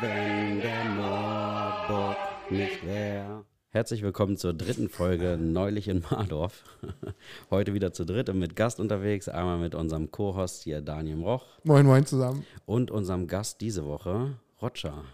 [0.00, 2.16] wenn der Mordbock
[2.50, 3.44] nicht wär.
[3.70, 6.64] Herzlich willkommen zur dritten Folge Neulich in Mardorf.
[7.50, 9.28] Heute wieder zu dritt und mit Gast unterwegs.
[9.28, 12.44] Einmal mit unserem Co-Host hier Daniel Roch Moin, moin zusammen.
[12.66, 15.04] und unserem Gast diese Woche, Roger.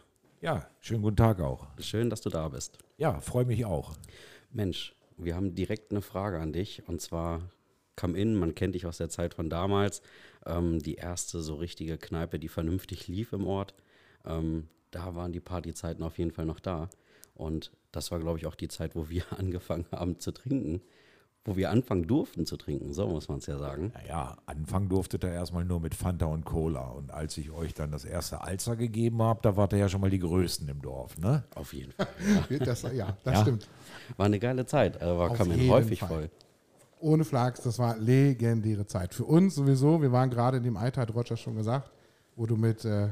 [0.41, 1.67] Ja, schönen guten Tag auch.
[1.79, 2.79] Schön, dass du da bist.
[2.97, 3.95] Ja, freue mich auch.
[4.51, 7.43] Mensch, wir haben direkt eine Frage an dich und zwar
[7.95, 10.03] Come In, man kennt dich aus der Zeit von damals,
[10.47, 13.75] ähm, die erste so richtige Kneipe, die vernünftig lief im Ort.
[14.27, 16.89] Ähm, da waren die Partyzeiten auf jeden Fall noch da
[17.35, 20.81] und das war, glaube ich, auch die Zeit, wo wir angefangen haben zu trinken,
[21.45, 23.91] wo wir anfangen durften zu trinken, so muss man es ja sagen.
[23.95, 26.87] Naja, anfangen durftet ihr erstmal nur mit Fanta und Cola.
[26.91, 30.01] Und als ich euch dann das erste Alster gegeben habe, da wart ihr ja schon
[30.01, 31.43] mal die Größten im Dorf, ne?
[31.57, 32.07] Auf jeden Fall.
[32.61, 33.41] Das, ja, das Ja.
[33.43, 33.69] stimmt.
[34.17, 36.09] War eine geile Zeit, Come In jeden häufig Fall.
[36.09, 36.31] voll.
[37.01, 39.13] Ohne Flachs, das war legendäre Zeit.
[39.13, 41.91] Für uns sowieso, wir waren gerade in dem Alter, hat Roger schon gesagt,
[42.37, 43.09] wo du mit äh,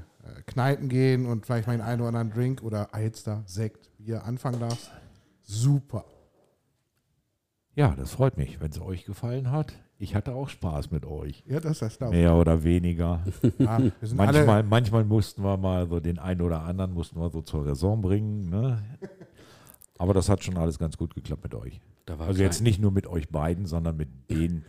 [0.47, 4.61] Kneipen gehen und vielleicht mal einen einen oder anderen Drink oder Alster, Sekt, Bier anfangen
[4.61, 4.91] darfst.
[5.43, 6.05] Super.
[7.75, 9.73] Ja, das freut mich, wenn es euch gefallen hat.
[9.99, 11.45] Ich hatte auch Spaß mit euch.
[11.47, 13.21] Ja, das ist das glaube Mehr oder weniger.
[13.59, 13.81] ja,
[14.15, 18.01] manchmal, manchmal mussten wir mal so den einen oder anderen mussten wir so zur Raison
[18.01, 18.49] bringen.
[18.49, 18.83] Ne?
[20.01, 21.79] Aber das hat schon alles ganz gut geklappt mit euch.
[22.07, 24.65] Da war Also jetzt klein- nicht nur mit euch beiden, sondern mit denen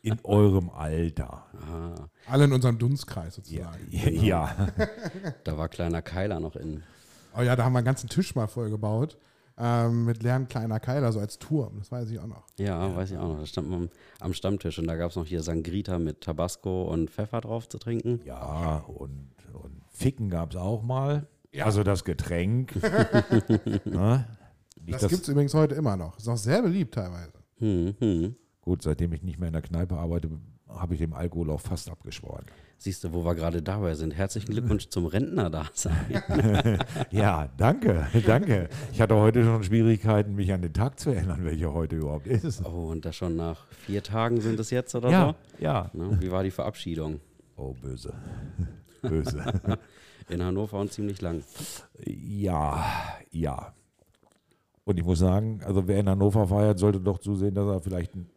[0.00, 1.44] in eurem Alter.
[1.70, 4.24] Ah, alle in unserem Dunstkreis Ja, sozusagen.
[4.24, 4.68] ja.
[5.44, 6.82] da war kleiner Keiler noch in.
[7.36, 9.18] Oh ja, da haben wir einen ganzen Tisch mal voll gebaut.
[9.58, 11.74] Ähm, mit leeren kleiner Keiler, so als Turm.
[11.80, 12.46] Das weiß ich auch noch.
[12.58, 13.40] Ja, weiß ich auch noch.
[13.40, 17.10] Da stand man am Stammtisch und da gab es noch hier Sangrita mit Tabasco und
[17.10, 18.20] Pfeffer drauf zu trinken.
[18.24, 21.26] Ja, und, und Ficken gab es auch mal.
[21.52, 21.66] Ja.
[21.66, 22.74] Also das Getränk.
[23.84, 24.24] ne?
[24.90, 26.18] Nicht Das das, gibt es übrigens heute immer noch.
[26.18, 27.32] Ist auch sehr beliebt teilweise.
[27.58, 28.34] Hm, hm.
[28.60, 30.28] gut, seitdem ich nicht mehr in der Kneipe arbeite,
[30.68, 32.44] habe ich dem Alkohol auch fast abgeschworen.
[32.76, 34.12] Siehst du, wo wir gerade dabei sind.
[34.16, 36.22] Herzlichen Glückwunsch zum Rentner da sein.
[37.10, 38.68] Ja, danke, danke.
[38.92, 42.64] Ich hatte heute schon Schwierigkeiten, mich an den Tag zu erinnern, welcher heute überhaupt ist.
[42.64, 45.90] Oh, und das schon nach vier Tagen sind es jetzt oder Ja, ja.
[45.92, 45.98] so?
[45.98, 46.16] Ne?
[46.20, 47.20] Wie war die Verabschiedung?
[47.56, 48.14] Oh, böse.
[49.02, 49.44] Böse.
[50.30, 51.42] In Hannover und ziemlich lang.
[52.06, 52.84] Ja,
[53.30, 53.74] ja.
[54.84, 58.14] Und ich muss sagen, also wer in Hannover feiert, sollte doch zusehen, dass er vielleicht
[58.14, 58.28] ein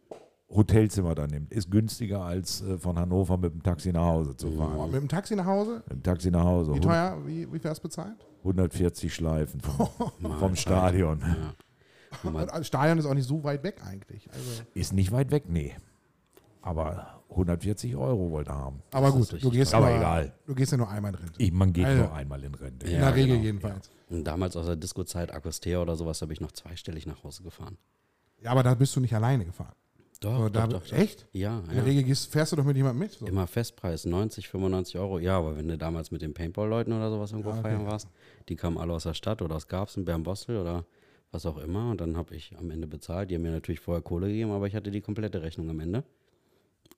[0.48, 1.52] Hotelzimmer da nimmt.
[1.52, 4.76] Ist günstiger als äh, von Hannover mit dem Taxi nach Hause zu fahren.
[4.78, 5.82] Oh, mit dem Taxi nach Hause?
[5.88, 6.74] Mit dem Taxi nach Hause.
[6.74, 7.16] Wie teuer?
[7.26, 8.16] Wie, wie viel hast du bezahlt?
[8.40, 9.88] 140 Schleifen vom,
[10.38, 11.20] vom Stadion.
[11.20, 11.54] Ja.
[12.22, 14.28] Und das Stadion ist auch nicht so weit weg eigentlich.
[14.32, 15.74] Also, Ist nicht weit weg, nee.
[16.62, 18.82] Aber 140 Euro wollte er haben.
[18.92, 20.32] aber gut, du gehst, Aber nur, egal.
[20.46, 21.30] du gehst ja nur einmal drin.
[21.38, 22.86] Ich, man geht Also, nur einmal in Rente.
[22.86, 23.42] In Ja, der Regel genau.
[23.44, 23.90] jedenfalls.
[24.14, 27.76] Und damals aus der Disco-Zeit, Akostea oder sowas, bin ich noch zweistellig nach Hause gefahren.
[28.42, 29.74] Ja, aber da bist du nicht alleine gefahren.
[30.20, 30.92] Doch, So, doch, da, doch, doch.
[30.96, 31.26] Echt?
[31.32, 31.82] Ja, In der ja.
[31.82, 33.12] Regel gehst, fährst du doch mit jemandem mit.
[33.12, 33.26] So.
[33.26, 35.18] Immer Festpreis, 90, 95 Euro.
[35.18, 37.62] Ja, aber wenn du damals mit den Paintball-Leuten oder sowas irgendwo Ja, okay.
[37.70, 38.08] feiern warst,
[38.48, 40.84] die kamen alle aus der Stadt oder aus Garbsen, Bernbostel oder
[41.32, 41.90] was auch immer.
[41.90, 43.30] Und dann habe ich am Ende bezahlt.
[43.30, 46.04] Die haben mir natürlich vorher Kohle gegeben, aber ich hatte die komplette Rechnung am Ende.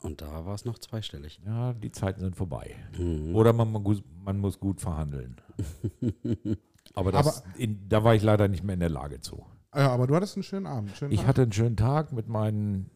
[0.03, 1.41] Und da war es noch zweistellig.
[1.47, 2.77] Ja, die Zeiten sind vorbei.
[2.99, 3.35] Mhm.
[3.35, 5.41] Oder man, man, muss- man muss gut verhandeln.
[6.97, 9.45] Aber, das, Aber- in, da war ich leider nicht mehr in der Lage zu.
[9.75, 10.97] Ja, aber du hattest einen schönen Abend.
[10.97, 11.29] Schönen Ich Tag.
[11.29, 12.91] hatte einen schönen Tag mit meinen,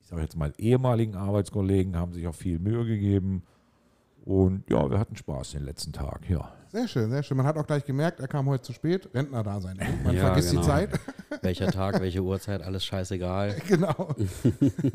[0.00, 3.42] ich sage jetzt mal, ehemaligen Arbeitskollegen, haben sich auch viel Mühe gegeben.
[4.24, 6.50] Und ja, wir hatten Spaß den letzten Tag, ja.
[6.68, 7.36] Sehr schön, sehr schön.
[7.36, 9.10] Man hat auch gleich gemerkt, er kam heute zu spät.
[9.12, 9.78] Rentner da sein.
[10.04, 10.62] Man Ja, vergisst genau.
[10.62, 10.90] die Zeit.
[11.42, 13.56] Welcher Tag, welche Uhrzeit, alles scheißegal.
[13.68, 14.14] genau.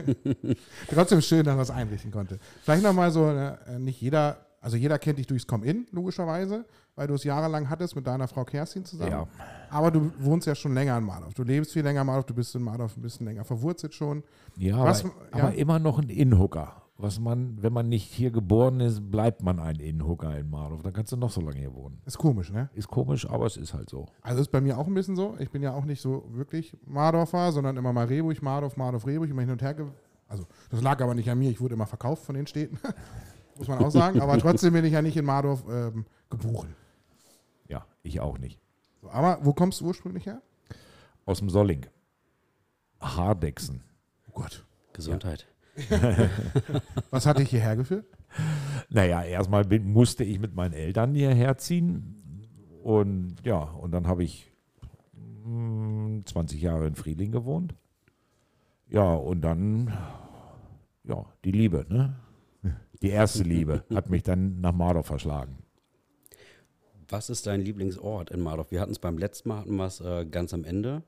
[0.89, 2.39] Trotzdem schön, dass er es einrichten konnte.
[2.63, 4.38] Vielleicht nochmal so, äh, nicht jeder,
[4.68, 6.66] also jeder kennt dich durchs Come-In, logischerweise,
[6.98, 9.12] weil du es jahrelang hattest mit deiner Frau Kerstin zusammen.
[9.12, 9.26] Ja.
[9.70, 11.34] Aber du wohnst ja schon länger in Mardorf.
[11.36, 14.24] Du lebst viel länger in Mardorf, du bist in Mardorf ein bisschen länger verwurzelt schon.
[14.58, 15.44] Ja, Was- aber, ja.
[15.46, 16.82] aber immer noch ein Inhooker.
[16.98, 20.82] Was man, wenn man nicht hier geboren ist, bleibt man ein Inhooker in Marlow.
[20.84, 22.02] Da kannst du noch so lange hier wohnen.
[22.06, 22.70] Ist komisch, ne?
[22.74, 24.08] Ist komisch, aber es ist halt so.
[24.22, 25.36] Also ist bei mir auch ein bisschen so.
[25.40, 29.30] Ich bin ja auch nicht so wirklich Mardorfer, sondern immer mal Rehburg, Mardorf, Mardorf, Rehburg,
[29.30, 29.76] immer hin und her.
[30.28, 31.50] Also das lag aber nicht an mir.
[31.52, 32.78] Ich wurde immer verkauft von den Städten,
[33.57, 34.22] muss man auch sagen.
[34.22, 36.75] Aber trotzdem bin ich ja nicht in Mardorf ähm, geboren.
[37.68, 38.59] Ja, ich auch nicht.
[39.09, 40.42] Aber wo kommst du ursprünglich her?
[41.25, 41.86] Aus dem Solling.
[43.00, 43.83] Hardexen.
[44.30, 44.65] Oh Gott.
[44.94, 45.48] Gesundheit.
[47.12, 48.06] Was hat dich hierher geführt?
[48.89, 52.18] Naja, erstmal bin, musste ich mit meinen Eltern hierher ziehen.
[52.83, 54.51] Und ja, und dann habe ich
[55.45, 57.75] mm, 20 Jahre in Friedling gewohnt.
[58.89, 59.94] Ja, und dann,
[61.03, 62.15] ja, die Liebe, ne?
[63.02, 65.58] Die erste Liebe hat mich dann nach Mardorf verschlagen.
[67.10, 68.72] Was ist dein Lieblingsort in Mardorf?
[68.72, 71.04] Wir hatten es beim letzten Mal, hatten wir es äh, ganz am Ende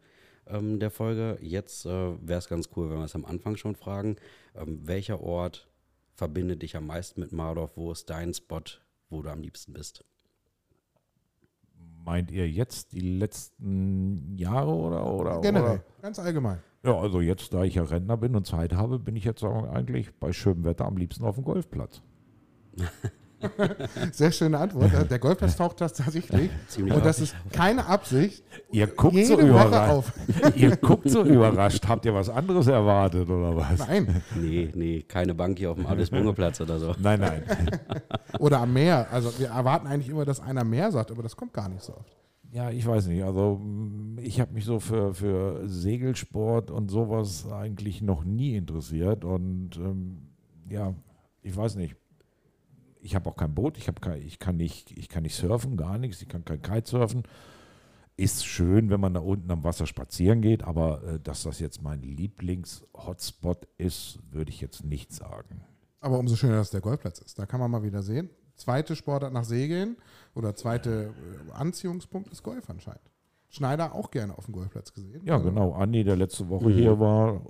[0.47, 1.37] ähm, der Folge.
[1.41, 4.15] Jetzt äh, wäre es ganz cool, wenn wir es am Anfang schon fragen.
[4.55, 5.67] Ähm, welcher Ort
[6.13, 7.75] verbindet dich am meisten mit Mardorf?
[7.75, 8.61] Wo ist dein Spot,
[9.09, 10.05] wo du am liebsten bist?
[12.05, 15.05] Meint ihr jetzt die letzten Jahre oder?
[15.05, 15.83] oder Generell, Oder?
[16.01, 16.59] ganz allgemein.
[16.83, 20.13] Ja, also jetzt, da ich ja Rentner bin und Zeit habe, bin ich jetzt eigentlich
[20.15, 22.01] bei schönem Wetter am liebsten auf dem Golfplatz.
[24.11, 24.91] Sehr schöne Antwort.
[25.09, 26.49] Der Golfplatz taucht das tatsächlich.
[26.67, 28.43] Ziemlich Und das ist keine Absicht.
[28.71, 29.91] Ihr guckt Jede so Woche überrascht.
[29.91, 30.13] auf.
[30.55, 31.87] Ihr guckt so überrascht.
[31.87, 33.79] Habt ihr was anderes erwartet oder was?
[33.79, 34.21] Nein.
[34.35, 36.95] Nee, nee, keine Bank hier auf dem Alles-Bunge-Platz oder so.
[36.99, 37.43] Nein, nein.
[38.39, 39.07] Oder am Meer.
[39.11, 41.93] Also wir erwarten eigentlich immer, dass einer mehr sagt, aber das kommt gar nicht so
[41.93, 42.17] oft.
[42.51, 43.23] Ja, ich weiß nicht.
[43.23, 49.23] Also mm, ich habe mich so für, für Segelsport und sowas eigentlich noch nie interessiert.
[49.23, 50.29] Und ähm,
[50.69, 50.95] ja,
[51.41, 51.95] ich weiß nicht.
[53.01, 55.97] Ich habe auch kein Boot, ich, kein, ich, kann nicht, ich kann nicht surfen, gar
[55.97, 57.23] nichts, ich kann kein Kitesurfen.
[58.17, 61.81] Ist schön, wenn man da unten am Wasser spazieren geht, aber äh, dass das jetzt
[61.81, 65.61] mein Lieblings-Hotspot ist, würde ich jetzt nicht sagen.
[66.01, 67.39] Aber umso schöner, dass der Golfplatz ist.
[67.39, 68.29] Da kann man mal wieder sehen.
[68.59, 69.97] Zweite Sportart nach Segeln
[70.35, 71.13] oder zweite
[71.49, 73.01] äh, Anziehungspunkt ist Golf anscheinend.
[73.49, 75.21] Schneider auch gerne auf dem Golfplatz gesehen.
[75.25, 75.73] Ja, Also, genau.
[75.73, 76.73] Andi, der letzte Woche Mhm.
[76.73, 77.41] hier war,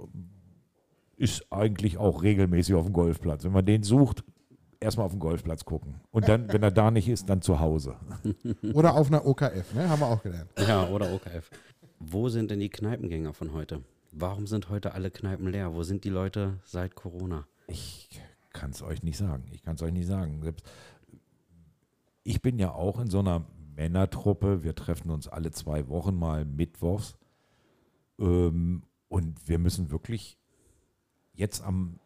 [1.17, 3.43] ist eigentlich auch regelmäßig auf dem Golfplatz.
[3.43, 4.23] Wenn man den sucht,
[4.79, 5.95] erstmal auf dem Golfplatz gucken.
[6.11, 7.95] Und dann, wenn er da nicht ist, dann zu Hause.
[8.73, 9.89] Oder auf einer OKF, ne?
[9.89, 10.49] haben wir auch gelernt.
[10.65, 11.49] Ja, oder OKF.
[11.99, 13.83] Wo sind denn die Kneipengänger von heute?
[14.13, 15.73] Warum sind heute alle Kneipen leer?
[15.73, 17.45] Wo sind die Leute seit Corona?
[17.67, 18.09] Ich
[18.53, 19.43] kann es euch nicht sagen.
[19.51, 20.41] Ich kann es euch nicht sagen.
[20.41, 20.65] Selbst
[22.23, 23.45] ich bin ja auch in so einer
[23.75, 24.63] Männertruppe.
[24.63, 27.17] Wir treffen uns alle zwei Wochen mal mittwochs.
[28.19, 30.37] Ähm, und wir müssen wirklich
[31.33, 31.99] jetzt am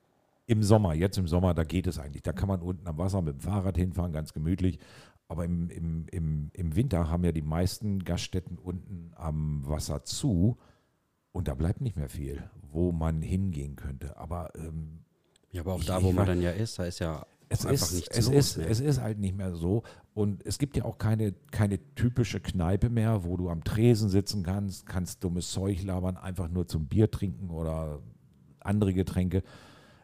[0.45, 2.21] im Sommer, jetzt im Sommer, da geht es eigentlich.
[2.21, 4.77] Da kann man unten am Wasser mit dem Fahrrad hinfahren, ganz gemütlich.
[5.29, 10.57] Aber im, im, im, im Winter haben ja die meisten Gaststätten unten am Wasser zu.
[11.31, 14.17] Und da bleibt nicht mehr viel, wo man hingehen könnte.
[14.17, 14.99] Aber ähm,
[15.51, 17.87] Ja, aber auch Ich- da, wo man dann ja ist, da ist ja es einfach
[17.87, 18.35] ist, nichts es, los.
[18.35, 18.65] ist, ne?
[18.67, 19.83] es ist halt nicht mehr so.
[20.13, 24.43] Und es gibt ja auch keine, keine typische Kneipe mehr, wo du am Tresen sitzen
[24.43, 27.99] kannst, kannst dummes Zeug labern, einfach nur zum Bier trinken oder
[28.59, 29.41] andere Getränke.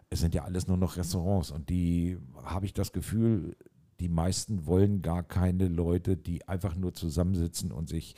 [0.10, 3.56] Es sind ja alles nur noch Restaurants und die habe ich das Gefühl,
[4.00, 8.16] die meisten wollen gar keine Leute, die einfach nur zusammensitzen und sich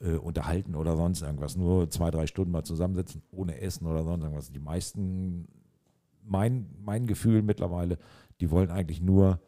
[0.00, 1.56] äh, unterhalten oder sonst irgendwas.
[1.56, 4.52] Nur zwei, drei Stunden mal zusammensitzen, ohne Essen oder sonst irgendwas.
[4.52, 5.48] Die meisten,
[6.24, 7.98] mein, mein Gefühl mittlerweile,
[8.40, 9.40] die wollen eigentlich nur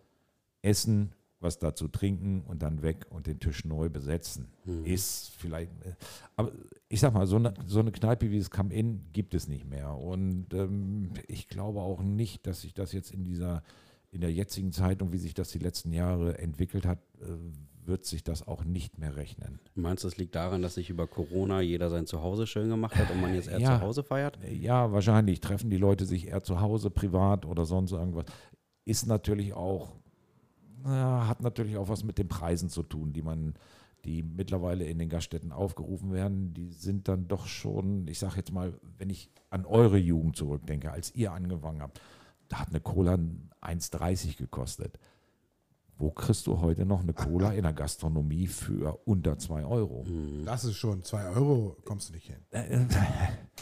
[0.60, 4.48] essen, was dazu trinken und dann weg und den Tisch neu besetzen.
[4.64, 4.84] Mhm.
[4.84, 5.94] Ist vielleicht, äh,
[6.36, 6.52] aber
[6.88, 9.64] ich sag mal, so eine, so eine Kneipe wie das Come In gibt es nicht
[9.68, 9.94] mehr.
[9.96, 13.62] Und ähm, ich glaube auch nicht, dass sich das jetzt in dieser,
[14.10, 17.26] in der jetzigen Zeit und wie sich das die letzten Jahre entwickelt hat, äh,
[17.86, 19.58] wird sich das auch nicht mehr rechnen.
[19.74, 23.10] Meinst du, es liegt daran, dass sich über Corona jeder sein Zuhause schön gemacht hat
[23.10, 23.78] und man jetzt eher Ja.
[23.78, 24.38] zu Hause feiert?
[24.48, 28.26] Ja, wahrscheinlich treffen die Leute sich eher zu Hause, privat oder sonst irgendwas.
[28.84, 29.96] Ist natürlich auch,
[30.84, 33.54] na, hat natürlich auch was mit den Preisen zu tun, die man,
[34.04, 36.54] die mittlerweile in den Gaststätten aufgerufen werden.
[36.54, 40.90] Die sind dann doch schon, ich sage jetzt mal, wenn ich an eure Jugend zurückdenke,
[40.92, 42.00] als ihr angefangen habt,
[42.48, 43.14] da hat eine Cola
[43.62, 44.98] 1,30 gekostet.
[45.98, 50.04] Wo kriegst du heute noch eine Cola in der Gastronomie für unter 2 Euro?
[50.08, 50.46] Mhm.
[50.46, 52.38] Das ist schon 2 Euro, kommst du nicht hin.
[52.52, 52.86] Äh,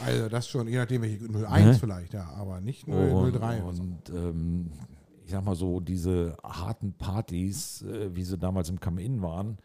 [0.06, 1.74] Also das schon, je nachdem welche 01 Ne?
[1.74, 3.62] vielleicht, ja, aber nicht 0, Und, 03.
[3.64, 3.82] oder so.
[3.82, 4.70] und ähm,
[5.28, 9.58] ich sag mal so, diese harten Partys, äh, wie sie damals im Come-In waren,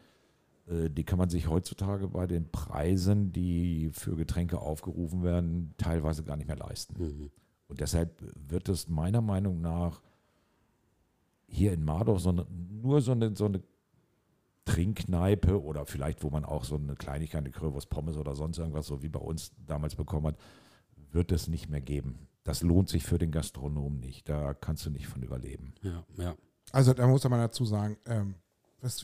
[0.67, 6.25] äh, die kann man sich heutzutage bei den Preisen, die für Getränke aufgerufen werden, teilweise
[6.25, 7.01] gar nicht mehr leisten.
[7.01, 7.31] Mhm.
[7.69, 10.01] Und deshalb wird es meiner Meinung nach
[11.47, 12.45] hier in Mardorf so eine,
[12.81, 13.63] nur so eine, so eine
[14.65, 18.85] Trinkkneipe oder vielleicht, wo man auch so eine Kleinigkeit, eine Currywurst Pommes oder sonst irgendwas,
[18.85, 20.37] so wie bei uns damals bekommen hat,
[21.13, 22.27] wird es nicht mehr geben.
[22.43, 24.27] Das lohnt sich für den Gastronomen nicht.
[24.27, 25.73] Da kannst du nicht von überleben.
[25.81, 26.35] Ja, ja.
[26.71, 28.35] Also da muss man dazu sagen, ähm,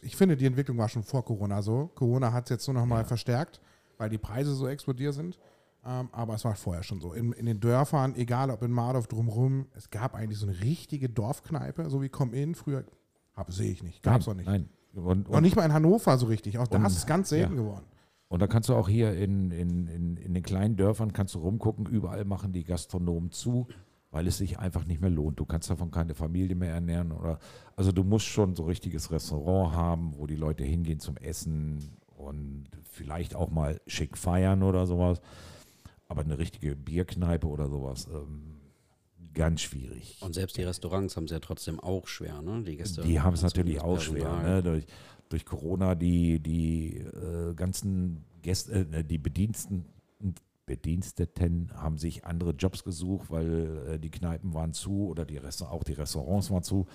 [0.01, 1.89] ich finde, die Entwicklung war schon vor Corona so.
[1.95, 3.03] Corona hat es jetzt nur noch mal Ja.
[3.05, 3.61] verstärkt,
[3.97, 5.39] weil die Preise so explodiert sind.
[5.85, 7.13] Ähm, aber es war vorher schon so.
[7.13, 11.07] In, in den Dörfern, egal ob in Mardorf drumherum, es gab eigentlich so eine richtige
[11.07, 12.83] Dorfkneipe, so wie Come-In früher.
[13.33, 14.03] Hab, sehe ich nicht.
[14.03, 14.47] Gab es auch nicht.
[14.47, 14.67] Nein.
[14.93, 16.57] Und, Noch und, nicht mal in Hannover so richtig.
[16.57, 17.61] Auch da ist es ganz selten ja.
[17.61, 17.85] geworden.
[18.29, 21.39] Und da kannst du auch hier in, in, in, in den kleinen Dörfern kannst du
[21.39, 23.67] rumgucken, überall machen die Gastronomen zu,
[24.11, 25.39] weil es sich einfach nicht mehr lohnt.
[25.39, 27.11] Du kannst davon keine Familie mehr ernähren.
[27.11, 27.39] Oder,
[27.75, 31.97] also du musst schon so ein richtiges Restaurant haben, wo die Leute hingehen zum Essen
[32.17, 35.21] und vielleicht auch mal schick feiern oder sowas.
[36.07, 38.59] Aber eine richtige Bierkneipe oder sowas, ähm,
[39.33, 40.17] ganz schwierig.
[40.21, 42.63] Und selbst die Restaurants haben es ja trotzdem auch schwer, ne?
[42.63, 43.01] Die Gäste.
[43.01, 44.41] Die haben es natürlich auch schwer.
[44.41, 44.63] Ne?
[44.63, 44.85] Durch,
[45.29, 49.85] durch Corona die, die äh, ganzen Gäste, äh, die Bediensten,
[50.69, 55.67] Bediensteten haben sich andere Jobs gesucht, weil äh, die Kneipen waren zu oder die Resta
[55.69, 56.85] auch die Restaurants waren zu.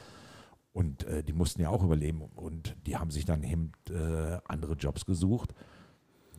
[0.73, 2.23] Und äh, die mussten ja auch überleben.
[2.37, 5.55] Und die haben sich dann eben äh, andere Jobs gesucht.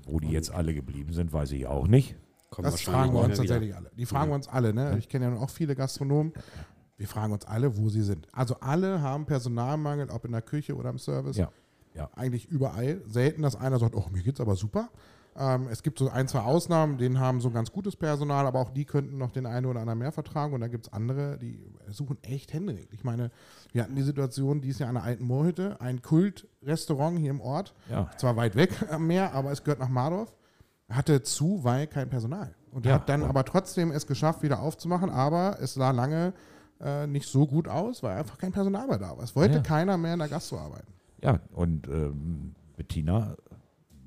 [0.06, 2.16] Wo die jetzt alle geblieben sind, weiß ich auch nicht.
[2.52, 3.38] Kommen Das fragen wir uns wieder.
[3.38, 3.92] tatsächlich alle.
[3.98, 4.98] Die fragen wir uns alle, ne?
[4.98, 6.32] Ich kenne ja nun auch viele Gastronomen.
[6.96, 8.28] Wir fragen uns alle, wo sie sind.
[8.32, 11.36] Also alle haben Personalmangel, ob in der Küche oder im Service.
[11.36, 11.50] Ja,
[11.96, 12.10] ja.
[12.16, 13.02] Eigentlich überall.
[13.08, 14.90] Selten, dass einer sagt, oh, mir geht's aber super.
[15.38, 18.70] Ähm, es gibt so ein, zwei Ausnahmen, denen haben so ganz gutes Personal, aber auch
[18.70, 20.54] die könnten noch den einen oder anderen mehr vertragen.
[20.54, 21.60] Und dann gibt es andere, die
[21.90, 22.94] suchen echt händeringend.
[22.94, 23.32] Ich meine,
[23.74, 27.42] wir hatten die Situation, die ist ja an der alten Moorhütte, ein Kultrestaurant hier im
[27.42, 27.74] Ort.
[27.90, 28.10] Ja.
[28.18, 30.34] Zwar weit weg am Meer, aber es gehört nach Mardorf.
[30.90, 32.54] Hatte zu, weil kein Personal.
[32.72, 35.10] Und Ja, hat dann aber trotzdem es geschafft, wieder aufzumachen.
[35.10, 36.34] Aber es sah lange
[36.80, 39.24] äh, nicht so gut aus, weil einfach kein Personal mehr da war.
[39.24, 39.62] Es wollte Ja.
[39.62, 40.94] keiner mehr in der Gastro arbeiten.
[41.22, 43.36] Ja, und ähm, Bettina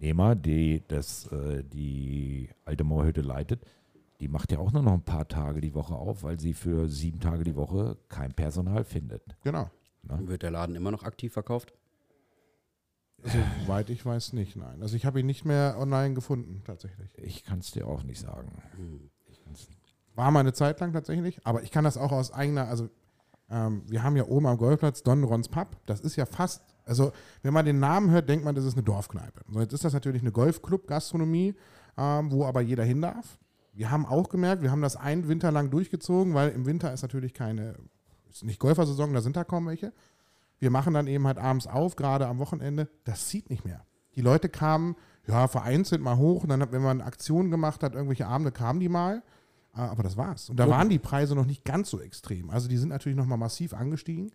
[0.00, 3.64] Nehmer, die das, äh, die alte Moorhütte leitet,
[4.20, 6.88] die macht ja auch nur noch ein paar Tage die Woche auf, weil sie für
[6.88, 9.22] sieben Tage die Woche kein Personal findet.
[9.42, 9.70] Genau.
[10.02, 11.72] Wird der Laden immer noch aktiv verkauft?
[13.66, 14.80] Soweit ich weiß nicht, nein.
[14.80, 17.10] Also ich habe ihn nicht mehr online gefunden, tatsächlich.
[17.18, 18.50] Ich kann es dir auch nicht sagen.
[19.28, 19.68] Ich kann's-
[20.14, 22.88] War mal eine Zeit lang tatsächlich, aber ich kann das auch aus eigener, also
[23.50, 25.76] ähm, wir haben ja oben am Golfplatz Don Rons Pub.
[25.86, 28.82] Das ist ja fast, also wenn man den Namen hört, denkt man, das ist eine
[28.82, 29.42] Dorfkneipe.
[29.48, 31.54] So, jetzt ist das natürlich eine Golfclub-Gastronomie,
[31.96, 33.38] ähm, wo aber jeder hin darf.
[33.72, 37.02] Wir haben auch gemerkt, wir haben das einen Winter lang durchgezogen, weil im Winter ist
[37.02, 37.74] natürlich keine,
[38.30, 39.92] ist nicht Golfersaison, da sind da kaum welche.
[40.58, 42.88] Wir machen dann eben halt abends auf, gerade am Wochenende.
[43.04, 43.84] Das zieht nicht mehr.
[44.16, 44.96] Die Leute kamen,
[45.28, 48.80] ja, vereinzelt mal hoch und dann, hat- wenn man Aktionen gemacht hat, irgendwelche Abende, kamen
[48.80, 49.22] die mal.
[49.72, 50.50] Ah, Aber das war's.
[50.50, 52.50] Und da waren die Preise noch nicht ganz so extrem.
[52.50, 54.32] Also die sind natürlich noch mal massiv angestiegen.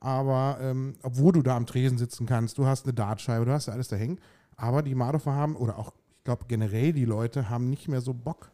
[0.00, 3.66] Aber ähm, obwohl du da am Tresen sitzen kannst, du hast eine Dartscheibe, du hast
[3.66, 4.18] ja alles da hängen.
[4.56, 8.14] Aber die Mardorfer haben, oder auch, ich glaube generell die Leute, haben nicht mehr so
[8.14, 8.50] Bock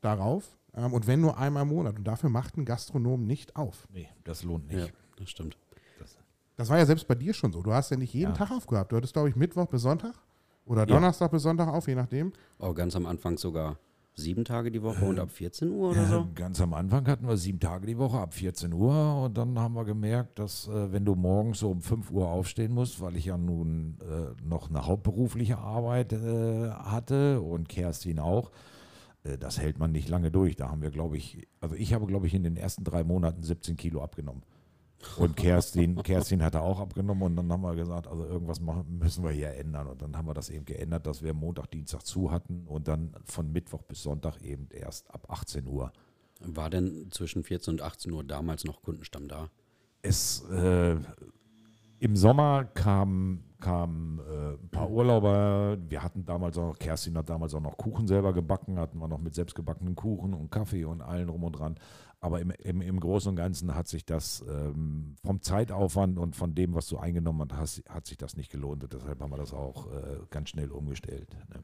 [0.00, 0.56] darauf.
[0.74, 1.98] Ähm, und wenn nur einmal im Monat.
[1.98, 3.86] Und dafür macht ein Gastronom nicht auf.
[3.92, 4.86] Nee, das lohnt nicht.
[4.88, 5.56] Ja, das stimmt.
[6.56, 7.62] Das war ja selbst bei dir schon so.
[7.62, 8.36] Du hast ja nicht jeden Ja.
[8.36, 8.90] Tag aufgehabt.
[8.90, 10.14] Du hattest, glaube ich, Mittwoch bis Sonntag
[10.66, 10.86] oder Ja.
[10.86, 12.32] Donnerstag bis Sonntag auf, je nachdem.
[12.58, 13.78] Oh, ganz am Anfang sogar
[14.18, 16.28] sieben Tage die Woche und ab 14 Uhr oder so?
[16.34, 19.74] Ganz am Anfang hatten wir sieben Tage die Woche ab 14 Uhr und dann haben
[19.74, 23.26] wir gemerkt, dass äh, wenn du morgens so um 5 Uhr aufstehen musst, weil ich
[23.26, 28.50] ja nun äh, noch eine hauptberufliche Arbeit äh, hatte und Kerstin auch,
[29.24, 30.56] äh, das hält man nicht lange durch.
[30.56, 33.42] Da haben wir, glaube ich, also ich habe, glaube ich, in den ersten drei Monaten
[33.42, 34.42] 17 Kilo abgenommen.
[35.16, 39.22] Und Kerstin, Kerstin hatte auch abgenommen und dann haben wir gesagt, also irgendwas machen, müssen
[39.22, 39.86] wir hier ändern.
[39.86, 43.14] Und dann haben wir das eben geändert, dass wir Montag, Dienstag zu hatten und dann
[43.24, 45.92] von Mittwoch bis Sonntag eben erst ab 18 Uhr.
[46.40, 49.50] War denn zwischen 14 und 18 Uhr damals noch Kundenstamm da?
[50.02, 50.96] Es, äh,
[52.00, 55.76] Im Sommer kamen kam, äh, ein paar Urlauber.
[55.88, 59.18] Wir hatten damals auch, Kerstin hat damals auch noch Kuchen selber gebacken, hatten wir noch
[59.18, 61.76] mit selbstgebackenen Kuchen und Kaffee und allen drum und dran.
[62.20, 66.54] Aber im, im, im Großen und Ganzen hat sich das ähm, vom Zeitaufwand und von
[66.54, 68.82] dem, was du eingenommen hast, hat sich das nicht gelohnt.
[68.82, 71.28] Und deshalb haben wir das auch äh, ganz schnell umgestellt.
[71.54, 71.62] Ne?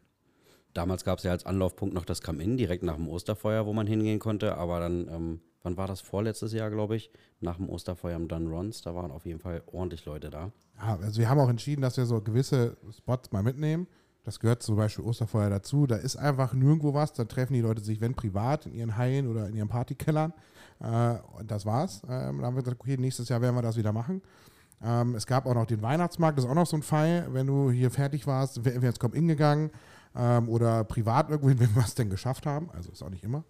[0.72, 3.86] Damals gab es ja als Anlaufpunkt noch das Come-In, direkt nach dem Osterfeuer, wo man
[3.86, 4.56] hingehen konnte.
[4.56, 6.00] Aber dann, ähm, wann war das?
[6.00, 7.10] Vorletztes Jahr, glaube ich.
[7.40, 8.82] Nach dem Osterfeuer am Dun Rons.
[8.82, 10.52] Da waren auf jeden Fall ordentlich Leute da.
[10.78, 13.86] Ja, also wir haben auch entschieden, dass wir so gewisse Spots mal mitnehmen.
[14.24, 15.86] Das gehört zum Beispiel Osterfeuer dazu.
[15.86, 17.12] Da ist einfach nirgendwo was.
[17.12, 20.32] Da treffen die Leute sich, wenn privat, in ihren Hallen oder in ihren Partykellern.
[20.80, 22.02] Äh, und das war's.
[22.04, 24.22] Ähm, dann haben wir gesagt, okay, nächstes Jahr werden wir das wieder machen.
[24.82, 27.28] Ähm, es gab auch noch den Weihnachtsmarkt, das ist auch noch so ein Fall.
[27.30, 29.70] Wenn du hier fertig warst, wären wir jetzt kommen in gegangen
[30.16, 32.70] ähm, oder privat irgendwohin, wenn wir es denn geschafft haben.
[32.72, 33.44] Also ist auch nicht immer.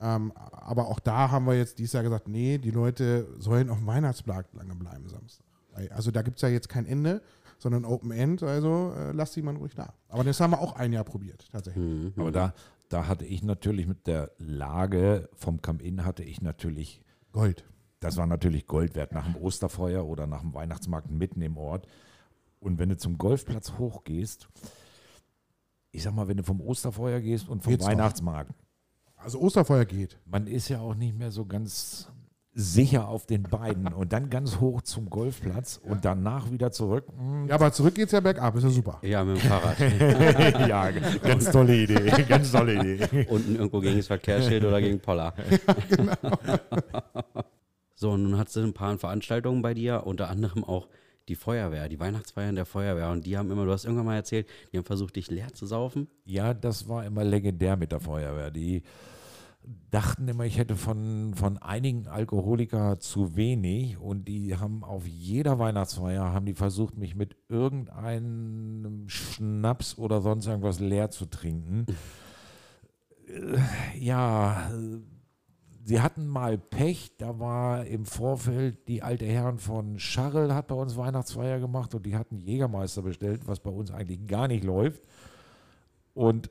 [0.00, 3.78] Ähm, aber auch da haben wir jetzt dieses Jahr gesagt, nee, die Leute sollen auf
[3.78, 5.44] dem Weihnachtsmarkt lange bleiben Samstag.
[5.90, 7.22] Also da gibt es ja jetzt kein Ende,
[7.60, 9.94] sondern Open End, also äh, lasst die mal ruhig da.
[10.08, 11.84] Aber das haben wir auch ein Jahr probiert, tatsächlich.
[11.84, 12.12] Mhm.
[12.16, 12.54] Aber da,
[12.88, 17.02] da hatte ich natürlich mit der Lage vom Come-In hatte ich natürlich
[17.32, 17.64] Gold.
[18.00, 21.86] Das war natürlich Gold wert nach dem Osterfeuer oder nach dem Weihnachtsmarkt mitten im Ort.
[22.58, 24.48] Und wenn du zum Golfplatz hochgehst,
[25.92, 27.90] ich sag mal, wenn du vom Osterfeuer gehst und vom Geht's noch?
[27.90, 28.52] Weihnachtsmarkt,
[29.16, 30.18] Also Osterfeuer geht.
[30.24, 32.10] man ist ja auch nicht mehr so ganz
[32.52, 37.04] sicher auf den Beinen und dann ganz hoch zum Golfplatz und danach wieder zurück.
[37.16, 38.98] hm, Ja, aber zurück geht's ja bergab, ist ja super.
[39.02, 39.78] Ja, mit dem Fahrrad.
[40.68, 40.90] ja,
[41.22, 43.26] ganz tolle Idee, ganz tolle Idee.
[43.28, 45.32] Unten irgendwo gegen das Verkehrsschild oder gegen Poller.
[47.94, 50.88] So, und nun hat sie ein paar Veranstaltungen bei dir, unter anderem auch
[51.28, 53.10] die Feuerwehr, die Weihnachtsfeiern der Feuerwehr.
[53.10, 55.66] Und die haben immer, du hast irgendwann mal erzählt, die haben versucht, dich leer zu
[55.66, 56.08] saufen.
[56.24, 58.50] Ja, das war immer legendär mit der Feuerwehr.
[58.50, 58.82] Die
[59.90, 65.58] dachten immer, ich hätte von, von einigen Alkoholiker zu wenig und die haben auf jeder
[65.58, 71.86] Weihnachtsfeier haben die versucht, mich mit irgendeinem Schnaps oder sonst irgendwas leer zu trinken.
[73.26, 73.58] Äh,
[73.98, 74.70] Ja,
[75.84, 80.74] sie hatten mal Pech, da war im Vorfeld die alte Herren von Scharrel hat bei
[80.74, 85.02] uns Weihnachtsfeier gemacht und die hatten Jägermeister bestellt, was bei uns eigentlich gar nicht läuft.
[86.14, 86.50] Und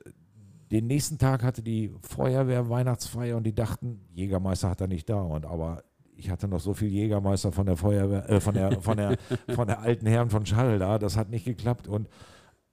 [0.72, 5.22] den nächsten Tag hatte die Feuerwehr Weihnachtsfeier und die dachten, Jägermeister hat er nicht da.
[5.22, 5.84] Und aber
[6.16, 9.18] ich hatte noch so viel Jägermeister von der Feuerwehr, äh, von der, von der,
[9.50, 11.88] von der alten Herren von Schall da, das hat nicht geklappt.
[11.88, 12.08] Und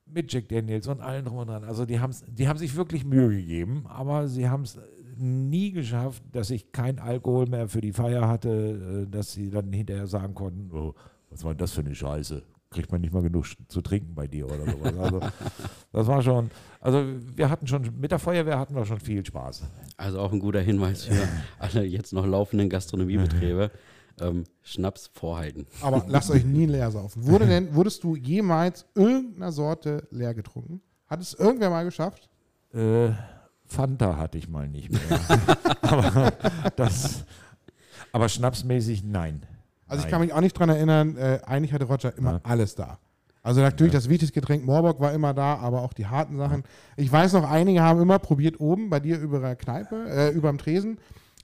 [0.04, 1.64] mit Jack Daniels und allen drum und dran.
[1.64, 4.78] Also die, haben's, die haben sich wirklich Mühe gegeben, aber sie haben es
[5.16, 9.72] nie geschafft, dass ich kein Alkohol mehr für die Feier hatte, äh, dass sie dann
[9.72, 10.94] hinterher sagen konnten, oh,
[11.30, 12.42] was war das für eine Scheiße?
[12.76, 14.98] Kriegt man nicht mal genug zu trinken bei dir oder sowas.
[14.98, 15.20] Also
[15.92, 17.04] das war schon, also
[17.34, 19.62] wir hatten schon, mit der Feuerwehr hatten wir schon viel Spaß.
[19.96, 21.26] Also auch ein guter Hinweis für
[21.58, 23.70] alle jetzt noch laufenden Gastronomiebetriebe.
[24.20, 25.66] Ähm, Schnaps vorhalten.
[25.80, 27.26] Aber lasst euch nie leer saufen.
[27.26, 30.82] Wurde denn, wurdest du jemals irgendeiner Sorte leer getrunken?
[31.06, 32.28] Hat es irgendwer mal geschafft?
[32.74, 33.10] Äh,
[33.64, 35.00] Fanta hatte ich mal nicht mehr.
[35.80, 36.32] aber,
[36.76, 37.24] das,
[38.12, 39.46] aber schnapsmäßig nein.
[39.86, 42.40] Also ich kann mich auch nicht dran erinnern, äh, eigentlich hatte Roger immer Ja.
[42.42, 42.98] alles da.
[43.42, 46.64] Also natürlich das wichtigste Getränk Morbock war immer da, aber auch die harten Sachen.
[46.96, 50.48] Ich weiß noch, einige haben immer probiert oben bei dir über der Kneipe, äh, über
[50.50, 50.98] dem Tresen,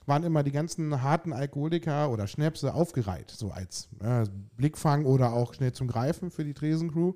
[0.05, 4.25] waren immer die ganzen harten Alkoholiker oder Schnäpse aufgereiht, so als äh,
[4.57, 7.13] Blickfang oder auch schnell zum Greifen für die Tresencrew.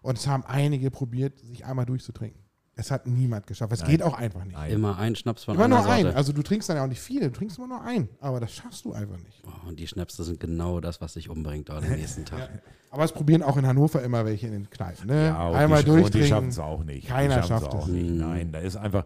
[0.00, 2.40] Und es haben einige probiert, sich einmal durchzutrinken.
[2.76, 3.72] Es hat niemand geschafft.
[3.72, 3.90] Es Nein.
[3.90, 4.56] geht auch einfach nicht.
[4.56, 4.72] Nein.
[4.72, 6.06] Immer ein Schnaps von Immer nur ein.
[6.08, 8.08] Also du trinkst dann ja auch nicht viel, du trinkst immer nur ein.
[8.20, 9.42] Aber das schaffst du einfach nicht.
[9.46, 12.48] Oh, und die Schnäpse sind genau das, was dich umbringt am nächsten Tag.
[12.90, 15.06] Aber es probieren auch in Hannover immer welche in den Kneipen.
[15.06, 15.26] Ne?
[15.26, 17.06] Ja, und Einmal die, die schaffen es auch nicht.
[17.08, 17.92] Keiner schafft auch es.
[17.92, 18.10] nicht.
[18.10, 18.18] Mhm.
[18.18, 19.04] Nein, da ist einfach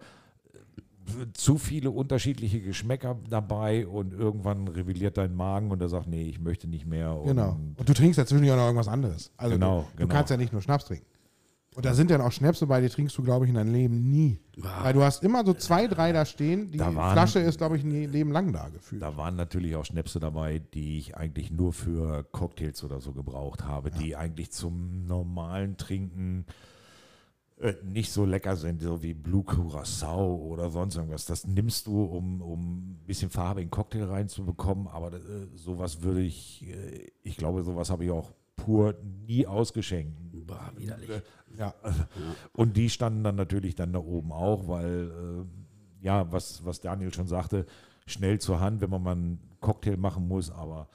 [0.55, 6.25] äh, zu viele unterschiedliche Geschmäcker dabei und irgendwann rebelliert dein Magen und er sagt, nee,
[6.25, 7.15] ich möchte nicht mehr.
[7.15, 7.59] Und Genau.
[7.77, 9.31] Und du trinkst dazwischen ja noch irgendwas anderes.
[9.37, 10.15] Also Genau, du, du genau.
[10.15, 11.05] kannst ja nicht nur Schnaps trinken.
[11.75, 14.11] Und da sind dann auch Schnäpse bei, die trinkst du, glaube ich, in deinem Leben
[14.11, 14.41] nie.
[14.63, 14.83] Ah.
[14.85, 16.73] Weil du hast immer so zwei, drei da stehen.
[16.73, 19.01] Die Da waren- Flasche ist, glaube ich, ein Leben lang da gefühlt.
[19.01, 23.63] Da waren natürlich auch Schnäpse dabei, die ich eigentlich nur für Cocktails oder so gebraucht
[23.65, 26.47] habe, die eigentlich zum normalen Trinken
[27.61, 31.27] äh, nicht so lecker sind, so wie Blue Curacao oder sonst irgendwas.
[31.27, 32.61] Das nimmst du, um, um
[32.93, 35.21] ein bisschen Farbe in den Cocktail reinzubekommen, aber äh,
[35.55, 38.95] sowas würde ich, äh, ich glaube, sowas habe ich auch pur
[39.27, 40.15] nie ausgeschenkt.
[40.47, 41.09] Boah, widerlich.
[41.57, 41.73] Ja.
[42.53, 45.11] Und die standen dann natürlich dann da oben auch, weil,
[46.03, 47.65] äh, ja, was, was Daniel schon sagte,
[48.07, 50.89] schnell zur Hand, wenn man mal einen Cocktail machen muss, aber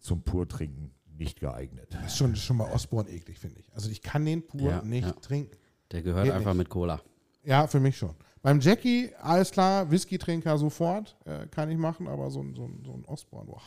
[0.00, 1.88] zum Purtrinken nicht geeignet.
[1.92, 3.72] Das ist schon, schon bei Osborne eklig, finde ich.
[3.74, 5.12] Also ich kann den pur Ja, nicht ja.
[5.12, 5.56] trinken.
[5.92, 6.58] Der gehört Geht einfach nicht.
[6.58, 7.00] mit Cola.
[7.44, 8.10] Ja, für mich schon.
[8.42, 12.82] Beim Jackie, alles klar, Whisky-Trinker sofort, äh, kann ich machen, aber so, ein- so, ein-
[12.84, 13.62] so ein Osborne, boah.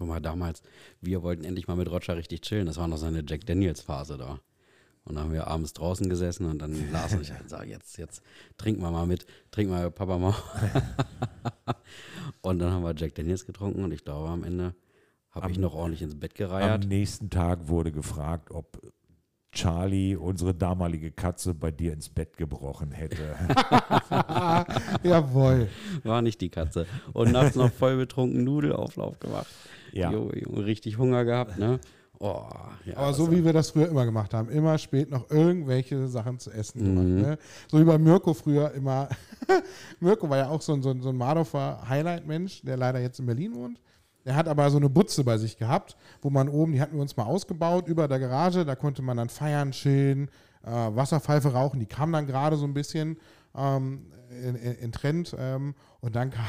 [0.00, 0.62] Guck mal, damals,
[1.02, 2.64] wir wollten endlich mal mit Roger richtig chillen.
[2.64, 4.40] Das war noch seine Jack Daniels-Phase da.
[5.04, 8.22] Und dann haben wir abends draußen gesessen und dann las ich halt, sag, jetzt, jetzt
[8.56, 10.32] trinken wir mal mit, trinken wir Papa mal.
[12.40, 14.74] und dann haben wir Jack Daniels getrunken und ich glaube, am Ende
[15.32, 16.86] habe ich noch ordentlich ins Bett Am gereiert.
[16.86, 18.80] nächsten Tag wurde gefragt, ob
[19.52, 23.34] Charlie, unsere damalige Katze, bei dir ins Bett gebrochen hätte.
[25.02, 25.68] Jawohl.
[26.04, 26.86] War nicht die Katze.
[27.12, 29.48] Und nachts noch voll betrunken Nudelauflauf gemacht.
[29.92, 30.12] Ja.
[30.12, 31.80] Jo, richtig Hunger gehabt, ne?
[32.22, 32.44] Oh,
[32.84, 36.06] ja, Aber so war- wie wir das früher immer gemacht haben, immer spät noch irgendwelche
[36.06, 37.06] Sachen zu essen gemacht.
[37.06, 37.20] Mhm.
[37.22, 37.38] Ne?
[37.68, 39.08] So wie bei Mirko früher immer.
[40.00, 43.18] Mirko war ja auch so ein, so ein, so ein Mardorfer Highlight-Mensch, der leider jetzt
[43.20, 43.80] in Berlin wohnt.
[44.24, 47.02] Der hat aber so eine Butze bei sich gehabt, wo man oben, die hatten wir
[47.02, 50.28] uns mal ausgebaut über der Garage, da konnte man dann feiern, chillen,
[50.62, 53.16] äh, Wasserpfeife rauchen, die kam dann gerade so ein bisschen
[53.54, 55.34] ähm, in, in, in Trend.
[55.38, 56.44] Ähm, und dann kam,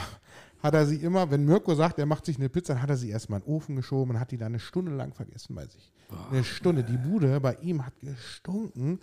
[0.62, 2.97] hat er sie immer, wenn Mirko sagt, er macht sich eine Pizza, dann hat er
[2.97, 5.65] sie erstmal in den Ofen geschoben und hat die dann eine Stunde lang vergessen bei
[5.65, 5.91] sich.
[6.29, 6.84] Eine Stunde.
[6.84, 8.99] Die Bude bei ihm hat gestunken.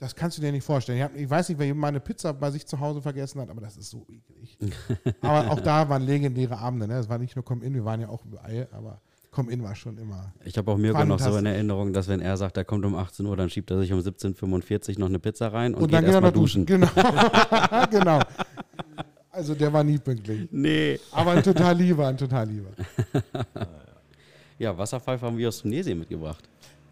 [0.00, 0.98] Das kannst du dir nicht vorstellen.
[0.98, 3.50] Ich, hab, ich weiß nicht, wer jemand eine Pizza bei sich zu Hause vergessen hat,
[3.50, 4.56] aber das ist so eklig.
[5.20, 6.88] aber auch da waren legendäre Abende.
[6.88, 6.94] Ne?
[6.94, 10.32] Es war nicht nur Come-In, wir waren ja auch überall, aber Come-In war schon immer.
[10.42, 11.44] Ich habe auch Mirko noch so in.
[11.44, 14.00] Erinnerung, dass wenn er sagt, er kommt um 18 Uhr, dann schiebt er sich um
[14.00, 16.64] 17.45 Uhr noch eine Pizza rein und, Und, geht dann geht er erstmal noch duschen.
[16.64, 16.80] duschen.
[16.80, 17.86] Genau.
[17.90, 18.20] genau.
[19.30, 20.48] Also der war nie pünktlich.
[20.50, 20.98] Nee.
[21.12, 22.70] Aber ein total lieber, ein total lieber.
[24.58, 26.48] Ja, Wasserpfeife haben wir aus Tunesien mitgebracht.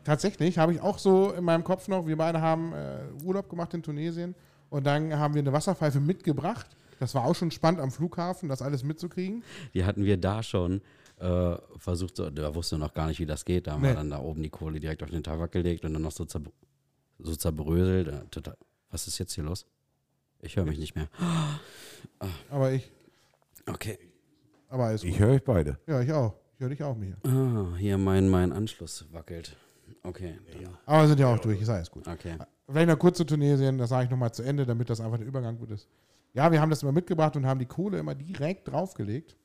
[0.09, 3.75] Tatsächlich habe ich auch so in meinem Kopf noch, wir beide haben äh, Urlaub gemacht
[3.75, 4.35] in Tunesien
[4.71, 6.67] und dann haben wir eine Wasserpfeife mitgebracht.
[6.99, 9.45] Das war auch schon spannend am Flughafen, das alles mitzukriegen.
[9.75, 10.81] Die hatten wir da schon
[11.19, 13.67] äh, versucht, so, da wusste noch gar nicht, wie das geht.
[13.67, 13.97] Da haben wir Nee.
[13.97, 16.41] dann da oben die Kohle direkt auf den Tabak gelegt und dann noch so, zer
[17.19, 18.09] so zerbröselt.
[18.09, 18.57] Äh, total.
[18.91, 19.67] Was ist jetzt hier los?
[20.41, 21.09] Ich höre mich nicht mehr.
[22.51, 22.91] Aber ich,
[23.69, 23.99] Okay.
[24.71, 25.11] aber alles gut.
[25.11, 25.79] Ich höre euch beide.
[25.87, 26.35] Ja, ich auch.
[26.55, 27.17] Ich höre dich auch, Micha.
[27.25, 29.55] Ah, hier mein, mein Anschluss wackelt.
[30.09, 30.39] Okay.
[30.63, 32.07] Dann, Aber wir sind ja auch durch, ist alles gut.
[32.09, 32.37] okay.
[32.69, 35.27] Vielleicht noch kurz zu Tunesien, das sage ich nochmal zu Ende, damit das einfach der
[35.27, 35.89] Übergang gut ist.
[36.35, 39.37] Ja, wir haben das immer mitgebracht und haben die Kohle immer direkt draufgelegt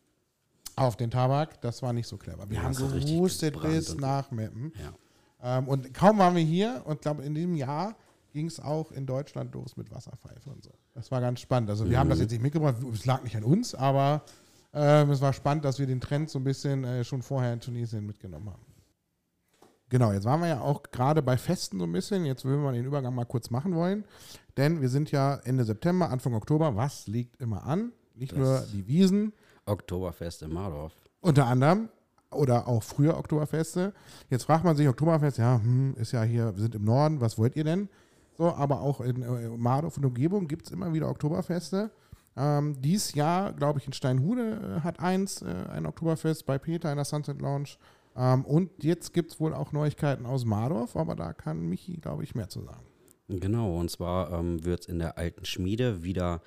[0.76, 1.62] auf den Tabak.
[1.62, 2.50] Das war nicht so clever.
[2.50, 4.74] Wir Ja, haben gehustet gebrannt bis und- nach Meppen.
[5.42, 5.58] Ja.
[5.58, 7.96] Ähm, und kaum waren wir hier und glaube, in diesem Jahr
[8.32, 10.72] ging es auch in Deutschland los mit Wasserpfeife und so.
[10.94, 11.70] Das war ganz spannend.
[11.70, 14.24] Also wir haben das jetzt nicht mitgebracht, es lag nicht an uns, aber
[14.74, 17.60] ähm, es war spannend, dass wir den Trend so ein bisschen äh, schon vorher in
[17.60, 18.62] Tunesien mitgenommen haben.
[19.94, 22.26] Genau, jetzt waren wir ja auch gerade bei Festen so ein bisschen.
[22.26, 24.06] Jetzt würden wir den Übergang mal kurz machen wollen.
[24.58, 26.76] Denn wir sind ja Ende September, Anfang Oktober.
[26.76, 27.92] Was liegt immer an?
[28.16, 29.34] Nicht Das- nur die Wiesen,
[29.68, 30.94] Oktoberfest in Mardorf.
[31.22, 31.90] unter anderem
[32.32, 33.94] oder auch früher Oktoberfeste.
[34.32, 37.38] Jetzt fragt man sich, Oktoberfest, ja, hm, ist ja hier, wir sind im Norden, was
[37.38, 37.88] wollt ihr denn?
[38.36, 41.92] So, aber auch in äh, Mardorf und Umgebung gibt es immer wieder Oktoberfeste.
[42.36, 46.90] Ähm, dies Jahr, glaube ich, in Steinhude äh, hat eins äh, ein Oktoberfest bei Peter
[46.90, 47.70] in der Sunset Lounge.
[48.16, 52.24] Ähm, und jetzt gibt es wohl auch Neuigkeiten aus Mardorf, aber da kann Michi, glaube
[52.24, 52.86] ich, mehr zu sagen.
[53.28, 56.42] Genau, und zwar ähm, wird es in der alten Schmiede wieder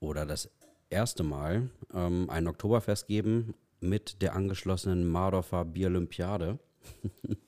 [0.00, 0.50] oder das
[0.90, 6.58] erste Mal ähm, ein Oktoberfest geben mit der angeschlossenen Mardorfer Bierolympiade.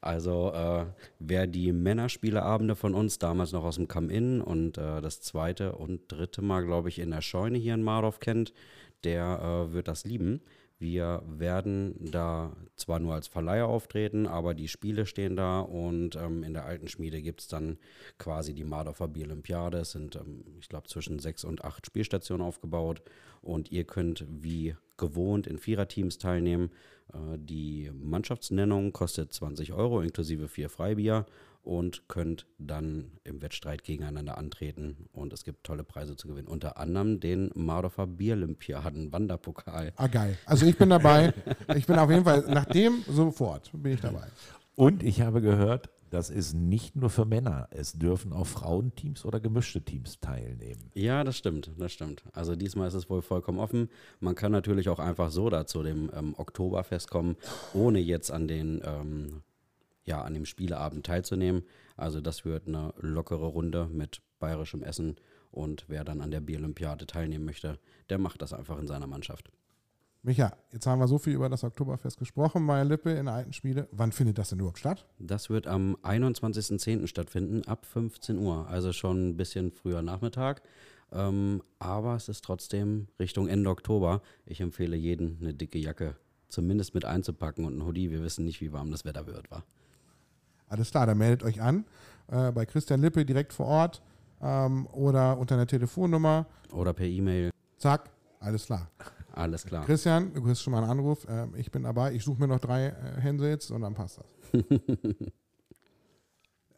[0.00, 0.86] also äh,
[1.18, 6.02] wer die Männerspieleabende von uns damals noch aus dem Come-In und äh, das zweite und
[6.08, 8.52] dritte Mal, glaube ich, in der Scheune hier in Mardorf kennt,
[9.04, 10.42] der äh, wird das lieben.
[10.80, 16.42] Wir werden da zwar nur als Verleiher auftreten, aber die Spiele stehen da und ähm,
[16.42, 17.76] in der alten Schmiede gibt es dann
[18.16, 19.76] quasi die Mardorfer Bierolympiade.
[19.76, 23.02] Es sind, ähm, ich glaube, zwischen sechs und acht Spielstationen aufgebaut
[23.42, 26.70] und ihr könnt wie gewohnt in Viererteams teilnehmen.
[27.12, 31.26] Äh, die Mannschaftsnennung kostet 20 Euro inklusive vier Freibier
[31.62, 36.48] und könnt dann im Wettstreit gegeneinander antreten und es gibt tolle Preise zu gewinnen.
[36.48, 39.92] Unter anderem den Mardorfer Bierolympiaden Wanderpokal.
[39.96, 40.38] Ah, geil.
[40.46, 41.34] Also ich bin dabei.
[41.76, 44.26] ich bin auf jeden Fall, nach dem sofort bin ich dabei.
[44.74, 47.68] Und ich habe gehört, das ist nicht nur für Männer.
[47.70, 50.90] Es dürfen auch Frauenteams oder gemischte Teams teilnehmen.
[50.94, 52.24] Ja, das stimmt, das stimmt.
[52.32, 53.88] Also diesmal ist es wohl vollkommen offen.
[54.18, 57.36] Man kann natürlich auch einfach so da zu dem ähm, Oktoberfest kommen,
[57.74, 59.42] ohne jetzt an den ähm,
[60.04, 61.62] ja, an dem Spieleabend teilzunehmen.
[61.96, 65.16] Also das wird eine lockere Runde mit bayerischem Essen
[65.50, 69.50] und wer dann an der Bierolympiade teilnehmen möchte, der macht das einfach in seiner Mannschaft.
[70.22, 73.88] Micha, jetzt haben wir so viel über das Oktoberfest gesprochen, Meier Lippe in Schmiede.
[73.90, 75.06] Wann findet das denn überhaupt statt?
[75.18, 77.06] Das wird am 21.10.
[77.06, 78.68] stattfinden, ab 15 Uhr.
[78.68, 80.62] Also schon ein bisschen früher Nachmittag.
[81.10, 84.20] Ähm, aber es ist trotzdem Richtung Ende Oktober.
[84.44, 86.16] Ich empfehle jeden, eine dicke Jacke
[86.48, 88.10] zumindest mit einzupacken und ein Hoodie.
[88.10, 89.64] Wir wissen nicht, wie warm das Wetter wird, war.
[90.70, 91.84] Alles klar, dann meldet euch an
[92.28, 94.02] äh, bei Christian Lippe direkt vor Ort
[94.40, 96.46] ähm, oder unter einer Telefonnummer.
[96.72, 97.50] Oder per E-Mail.
[97.76, 98.88] Zack, alles klar.
[99.32, 99.84] Alles klar.
[99.84, 101.26] Christian, du kriegst schon mal einen Anruf.
[101.28, 102.14] Ähm, ich bin dabei.
[102.14, 104.26] Ich suche mir noch drei äh, Hensels und dann passt das.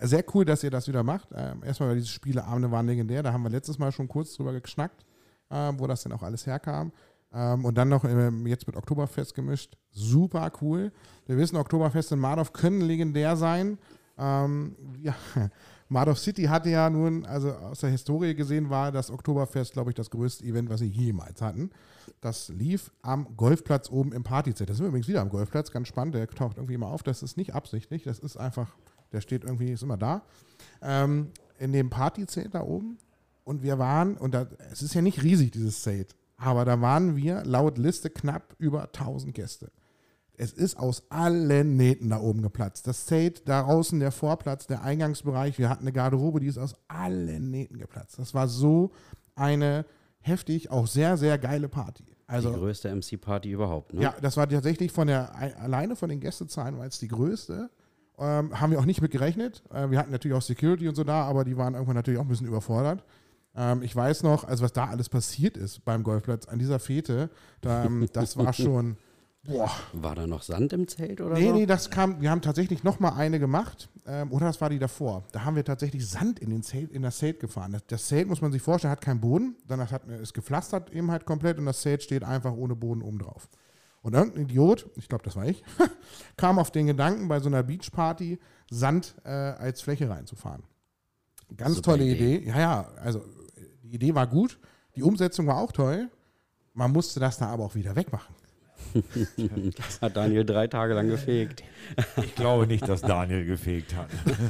[0.00, 1.28] Sehr cool, dass ihr das wieder macht.
[1.34, 3.22] Ähm, erstmal, weil diese Spieleabende waren legendär.
[3.22, 5.04] Da haben wir letztes Mal schon kurz drüber geschnackt,
[5.50, 6.92] ähm, wo das denn auch alles herkam.
[7.34, 9.76] Ähm, und dann noch ähm, jetzt mit Oktoberfest gemischt.
[9.90, 10.92] Super cool.
[11.26, 13.78] Wir wissen, Oktoberfest in Mardorf können legendär sein.
[14.18, 15.14] Ähm, ja,
[15.88, 19.94] Mardorf City hatte ja nun, also aus der Historie gesehen, war das Oktoberfest, glaube ich,
[19.94, 21.70] das größte Event, was sie jemals hatten.
[22.20, 24.70] Das lief am Golfplatz oben im Partyzelt.
[24.70, 26.14] Das sind wir übrigens wieder am Golfplatz, ganz spannend.
[26.14, 27.02] Der taucht irgendwie immer auf.
[27.02, 28.74] Das ist nicht absichtlich, das ist einfach,
[29.12, 30.22] der steht irgendwie, ist immer da.
[30.80, 32.98] Ähm, in dem Partyzelt da oben.
[33.44, 37.16] Und wir waren, und da, es ist ja nicht riesig, dieses Zelt, aber da waren
[37.16, 39.70] wir laut Liste knapp über 1000 Gäste.
[40.36, 42.86] Es ist aus allen Nähten da oben geplatzt.
[42.86, 46.74] Das Zelt, da draußen der Vorplatz, der Eingangsbereich, wir hatten eine Garderobe, die ist aus
[46.88, 48.18] allen Nähten geplatzt.
[48.18, 48.90] Das war so
[49.36, 49.84] eine
[50.20, 52.04] heftig, auch sehr, sehr geile Party.
[52.04, 54.02] die Also, größte MC-Party überhaupt, ne?
[54.02, 57.70] ja, das war tatsächlich von der, alleine von den Gästezahlen war es die größte.
[58.18, 59.62] Ähm, haben wir auch nicht mit gerechnet.
[59.72, 62.24] Äh, wir hatten natürlich auch Security und so da, aber die waren irgendwann natürlich auch
[62.24, 63.04] ein bisschen überfordert.
[63.54, 67.30] Ähm, ich weiß noch, also was da alles passiert ist beim Golfplatz an dieser Fete,
[67.60, 68.96] da, ähm, das war schon,
[69.44, 71.54] boah, War da noch Sand im Zelt oder Nee, so?
[71.54, 73.88] nee, das kam, wir haben tatsächlich noch mal eine gemacht.
[74.06, 75.24] Ähm, oder das war die davor.
[75.32, 77.72] Da haben wir tatsächlich Sand in, den Zelt, in das Zelt gefahren.
[77.72, 79.54] Das, das Zelt, muss man sich vorstellen, hat keinen Boden.
[79.68, 83.18] Danach hat, ist gepflastert eben halt komplett und das Zelt steht einfach ohne Boden oben
[83.18, 83.48] drauf.
[84.00, 85.62] Und irgendein Idiot, ich glaube, das war ich,
[86.36, 90.64] kam auf den Gedanken, bei so einer Beachparty Sand äh, als Fläche reinzufahren.
[91.56, 92.36] Ganz Super tolle Idee.
[92.36, 92.48] Idee.
[92.48, 93.22] Ja, ja, also
[93.92, 94.58] die Idee war gut.
[94.96, 96.08] Die Umsetzung war auch toll.
[96.72, 98.34] Man musste das da aber auch wieder wegmachen.
[100.00, 101.62] Hat Daniel drei Tage lang gefegt.
[102.22, 104.08] Ich glaube nicht, dass Daniel gefegt hat.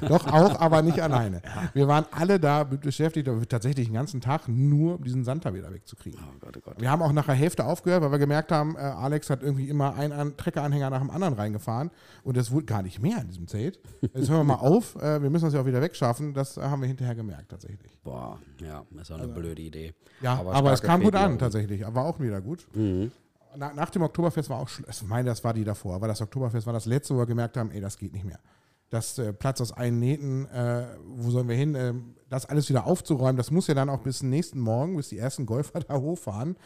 [0.08, 1.42] Doch auch, aber nicht alleine.
[1.74, 5.72] Wir waren alle da beschäftigt, tatsächlich den ganzen Tag nur um diesen Sand da wieder
[5.72, 6.20] wegzukriegen.
[6.22, 6.80] Oh Gott, oh Gott.
[6.80, 9.68] Wir haben auch nach der Hälfte aufgehört, weil wir gemerkt haben, äh, Alex hat irgendwie
[9.68, 11.90] immer einen An Treckeranhänger nach dem anderen reingefahren
[12.24, 13.80] und es wurde gar nicht mehr in diesem Zelt.
[14.00, 16.34] Jetzt hören wir mal auf, äh, wir müssen das ja auch wieder wegschaffen.
[16.34, 17.98] Das äh, haben wir hinterher gemerkt tatsächlich.
[18.02, 19.94] Boah, ja, ist auch eine blöde Idee.
[20.20, 21.82] Ja, aber, es starke kam gut an tatsächlich.
[21.86, 22.66] War auch wieder gut.
[22.74, 23.08] Na,
[23.56, 26.72] nach dem Oktoberfest war auch, ich meine, das war die davor, aber das Oktoberfest war
[26.72, 28.38] das letzte, wo wir gemerkt haben, ey, das geht nicht mehr.
[28.90, 31.74] Das äh, Platz aus allen Nähten, äh, wo sollen wir hin?
[31.74, 35.08] Ähm, das alles wieder aufzuräumen, das muss ja dann auch bis zum nächsten Morgen, bis
[35.08, 36.56] die ersten Golfer da hochfahren,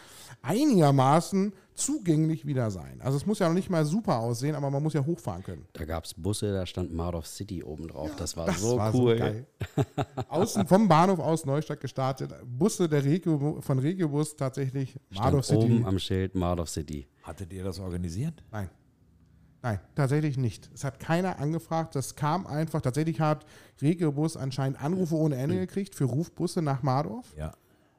[0.43, 3.01] einigermaßen zugänglich wieder sein.
[3.01, 5.67] Also es muss ja noch nicht mal super aussehen, aber man muss ja hochfahren können.
[5.75, 8.11] Da gab es Busse, da stand Mardov City oben drauf.
[8.17, 9.17] das war Das so war cool.
[9.17, 9.47] geil.
[10.29, 15.65] Außen vom Bahnhof aus Neustadt gestartet, Busse der Regio, von Regiobus tatsächlich, stand City.
[15.65, 17.07] oben am Schild Mardov City.
[17.23, 18.43] Hattet ihr das organisiert?
[18.51, 18.71] Nein.
[19.63, 20.71] Nein, tatsächlich nicht.
[20.75, 21.97] Es hat keiner angefragt.
[21.97, 22.81] Das kam einfach.
[22.83, 23.45] Tatsächlich hat
[23.83, 27.35] Regiobus anscheinend Anrufe ohne Ende gekriegt für Rufbusse nach Mardorf.
[27.37, 27.53] Ja.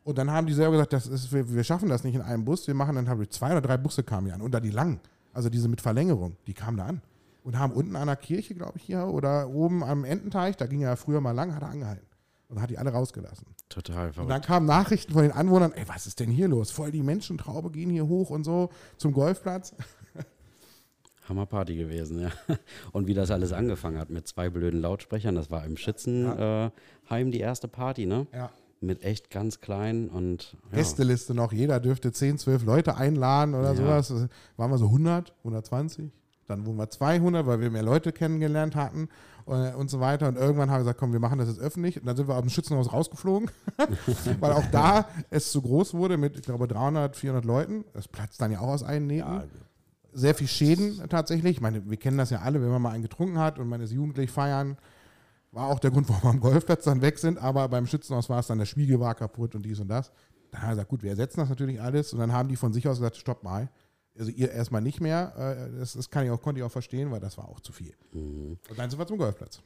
[0.07, 2.45] Und dann haben die selber gesagt, das ist, wir, wir schaffen das nicht in einem
[2.45, 2.65] Bus.
[2.65, 4.41] Wir machen dann habe ich zwei oder drei Busse kamen hier an.
[4.41, 5.01] Und da die langen,
[5.33, 7.01] also diese mit Verlängerung, die kamen da an.
[7.43, 10.81] Und haben unten an der Kirche, glaube ich, hier, oder oben am Ententeich, da ging
[10.81, 12.07] er früher mal lang, hat er angehalten.
[12.47, 13.47] Und hat die alle rausgelassen.
[13.67, 14.31] Total Und verrückt.
[14.31, 16.71] dann kamen Nachrichten von den Anwohnern, ey, was ist denn hier los?
[16.71, 19.75] Voll die Menschentraube gehen hier hoch und so zum Golfplatz.
[21.27, 22.31] Hammerparty gewesen, ja.
[22.93, 27.09] Und wie das alles angefangen hat mit zwei blöden Lautsprechern, das war im Schützenheim äh,
[27.09, 28.25] Heim die erste Party, ne?
[28.31, 28.49] Ja.
[28.79, 33.71] Mit echt ganz klein und ja, Gästeliste noch, jeder dürfte 10, 12 Leute einladen oder
[33.73, 33.75] Ja.
[33.75, 34.07] sowas.
[34.09, 36.11] Das Waren wir so 100, 120.
[36.47, 39.09] Dann wurden wir 200, weil wir mehr Leute kennengelernt hatten
[39.45, 40.27] und, und so weiter.
[40.29, 41.99] Und irgendwann haben wir gesagt, komm, wir machen das jetzt öffentlich.
[41.99, 43.49] Und dann sind wir aus dem Schützenhaus rausgeflogen,
[44.39, 47.83] weil auch da es zu groß wurde mit, ich glaube, 300, 400 Leuten.
[47.93, 49.41] Das platzt dann ja auch aus allen Nähten.
[50.13, 51.57] Sehr viel Schäden tatsächlich.
[51.57, 53.81] Ich meine, wir kennen das ja alle, wenn man mal einen getrunken hat und man
[53.81, 54.77] ist jugendlich feiern.
[55.57, 57.39] War auch der Grund, warum wir am Golfplatz dann weg sind.
[57.39, 60.11] Aber beim Schützenhaus war es dann, der Spiegel war kaputt und dies und das.
[60.51, 62.13] Dann haben wir gesagt, gut, wir ersetzen das natürlich alles.
[62.13, 63.69] Und dann haben die von sich aus gesagt, stopp mal.
[64.17, 65.33] Also ihr erstmal nicht mehr.
[65.35, 67.71] Äh, Das, das kann ich auch, konnte ich auch verstehen, weil das war auch zu
[67.73, 67.93] viel.
[68.69, 69.61] Und dann sind wir zum Golfplatz.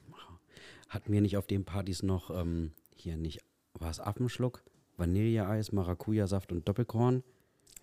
[0.88, 3.41] hatten wir nicht auf den Partys noch ähm, hier nicht,
[3.73, 4.63] war es Affenschluck,
[4.97, 7.23] Vanilleeis, Maracuja-Saft und Doppelkorn?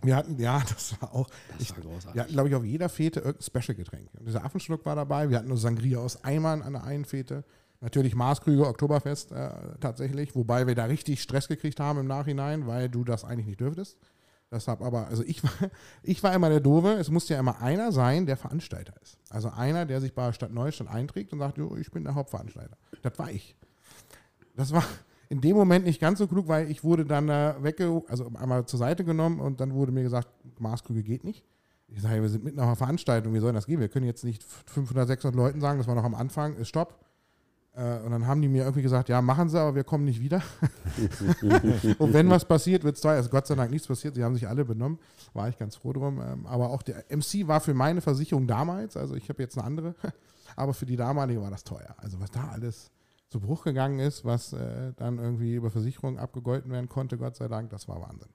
[0.02, 1.28] Wir hatten, ja, das war auch.
[1.52, 2.14] Das ich, war großartig.
[2.14, 4.08] wir hatten, glaube ich, auf jeder Fete irgendein Special-Getränk.
[4.18, 5.28] Und dieser Affenschluck war dabei.
[5.30, 7.44] Wir hatten nur Sangria aus Eimern an der einen Fete.
[7.80, 10.34] Natürlich Maßkrüge, Oktoberfest äh, tatsächlich.
[10.34, 13.96] Wobei wir da richtig Stress gekriegt haben im Nachhinein, weil du das eigentlich nicht dürftest.
[14.50, 15.70] Deshalb aber, also ich war,
[16.02, 16.94] ich war immer der Doofe.
[16.94, 19.18] Es musste ja immer einer sein, der Veranstalter ist.
[19.30, 22.76] Also einer, der sich bei Stadt Neustadt einträgt und sagt, jo, ich bin der Hauptveranstalter.
[23.02, 23.54] Das war ich.
[24.56, 24.84] Das war
[25.28, 28.66] in dem Moment nicht ganz so klug, weil ich wurde dann äh, wegge also einmal
[28.66, 31.44] zur Seite genommen und dann wurde mir gesagt, Maßkrüge geht nicht.
[31.90, 33.80] Ich sage, wir sind mitten auf einer Veranstaltung, wie soll das gehen?
[33.80, 36.98] Wir können jetzt nicht 500, 600 Leuten sagen, das war noch am Anfang, ist Stopp.
[37.78, 40.20] Äh, und dann haben die mir irgendwie gesagt, ja, machen sie, aber wir kommen nicht
[40.20, 40.42] wieder.
[41.98, 43.16] und wenn was passiert, wird es teuer.
[43.16, 44.98] Also Gott sei Dank nichts passiert, sie haben sich alle benommen,
[45.32, 46.20] war ich ganz froh drum.
[46.20, 49.66] Ähm, aber auch der MC war für meine Versicherung damals, also ich habe jetzt eine
[49.66, 49.94] andere,
[50.56, 51.94] aber für die damalige war das teuer.
[51.98, 52.90] Also was da alles
[53.28, 57.46] zu Bruch gegangen ist, was äh, dann irgendwie über Versicherung abgegolten werden konnte, Gott sei
[57.46, 58.30] Dank, das war Wahnsinn.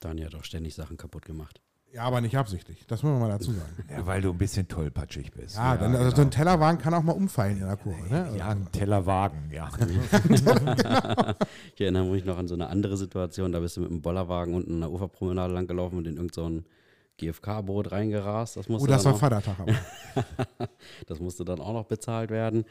[0.00, 1.62] Daniel hat auch ständig Sachen kaputt gemacht.
[1.92, 3.72] Ja, aber nicht absichtlich, das muss man mal dazu sagen.
[3.90, 5.56] Ja, weil du ein bisschen tollpatschig bist.
[5.56, 8.06] Ja, dann, also so ein Tellerwagen kann auch mal umfallen in der Kurve.
[8.10, 8.34] Ne?
[8.36, 9.70] Ja, ein Tellerwagen, ja.
[11.74, 14.54] Ich erinnere mich noch an so eine andere Situation, da bist du mit dem Bollerwagen
[14.54, 16.64] unten an der Uferpromenade lang gelaufen und in irgendein so ein
[17.18, 18.56] GFK-Boot reingerast.
[18.58, 19.56] Das Oh, musste, das dann war auch, Vatertag.
[19.60, 20.68] Aber.
[21.06, 22.64] das musste dann auch noch bezahlt werden.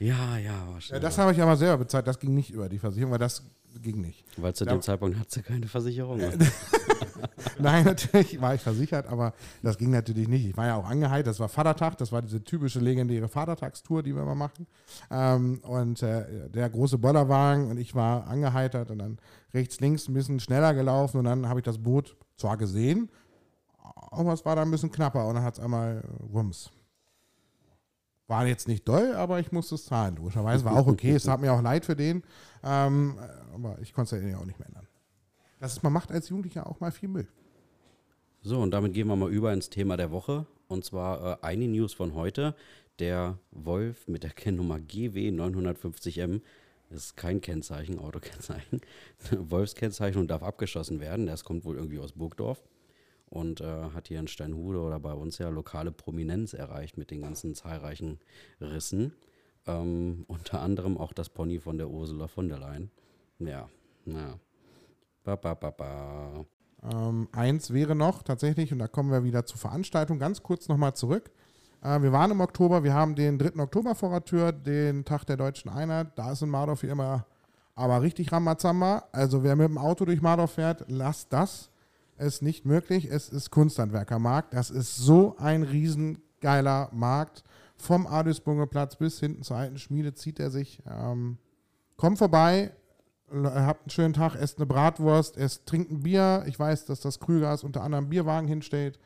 [0.00, 2.06] Ja, ja, war Ja, das habe ich aber selber bezahlt.
[2.08, 3.44] Das ging nicht über die Versicherung, weil das
[3.80, 4.24] ging nicht.
[4.36, 4.72] Weil zu Ja.
[4.72, 6.20] dem Zeitpunkt hattest du keine Versicherung.
[7.58, 10.46] Nein, natürlich war ich versichert, aber das ging natürlich nicht.
[10.46, 11.28] Ich war ja auch angeheitert.
[11.28, 11.98] Das war Vatertag.
[11.98, 14.66] Das war diese typische legendäre Vatertagstour, die wir immer machen.
[15.10, 19.18] Ähm, und äh, der große Bollerwagen und ich war angeheitert und dann
[19.54, 23.10] rechts, links ein bisschen schneller gelaufen und dann habe ich das Boot zwar gesehen,
[24.10, 26.70] aber es war dann ein bisschen knapper und dann hat es einmal äh, Wumms.
[28.26, 30.14] War jetzt nicht doll, aber ich musste es zahlen.
[30.16, 31.14] Logischerweise war auch okay.
[31.14, 32.22] es tat mir auch leid für den.
[32.62, 33.18] Ähm,
[33.52, 34.86] aber ich konnte es ja auch nicht mehr ändern.
[35.60, 37.28] Das ist, man macht als Jugendlicher auch mal viel Müll.
[38.42, 40.46] So, und damit gehen wir mal über ins Thema der Woche.
[40.68, 42.56] Und zwar äh, eine News von heute.
[42.98, 46.40] Der Wolf mit der Kennnummer GW 950M
[46.88, 48.80] ist kein Kennzeichen, Autokennzeichen.
[49.30, 51.26] Wolfskennzeichnung darf abgeschossen werden.
[51.26, 52.62] Das kommt wohl irgendwie aus Burgdorf
[53.28, 57.22] und äh, hat hier in Steinhude oder bei uns ja lokale Prominenz erreicht mit den
[57.22, 58.18] ganzen zahlreichen
[58.60, 59.12] Rissen.
[59.66, 62.90] Ähm, unter anderem auch das Pony von der Ursula von der Leyen.
[63.38, 63.68] Ja,
[64.04, 64.38] naja.
[65.36, 66.44] Ba, ba, ba, ba.
[66.82, 70.94] Ähm, eins wäre noch tatsächlich, und da kommen wir wieder zur Veranstaltung, ganz kurz nochmal
[70.94, 71.30] zurück.
[71.82, 73.62] Äh, wir waren im Oktober, wir haben den 3.
[73.62, 76.08] Oktober vor der Tür, den Tag der Deutschen Einheit.
[76.16, 77.26] Da ist in Mardorf wie immer
[77.80, 79.04] aber richtig Ramazamba.
[79.10, 81.70] Also wer mit dem Auto durch Mardorf fährt, lasst das.
[82.18, 83.08] Es ist nicht möglich.
[83.10, 84.52] Es ist Kunsthandwerkermarkt.
[84.52, 87.42] Das ist so ein riesengeiler Markt.
[87.78, 90.82] Vom Adelsbunger Platz bis hinten zur alten Schmiede zieht er sich.
[90.86, 91.38] Ähm,
[91.96, 92.72] kommt vorbei,
[93.32, 96.44] habt einen schönen Tag, esst eine Bratwurst, esst, trinkt ein Bier.
[96.46, 98.98] Ich weiß, dass das Krügers unter anderem Bierwagen hinstellt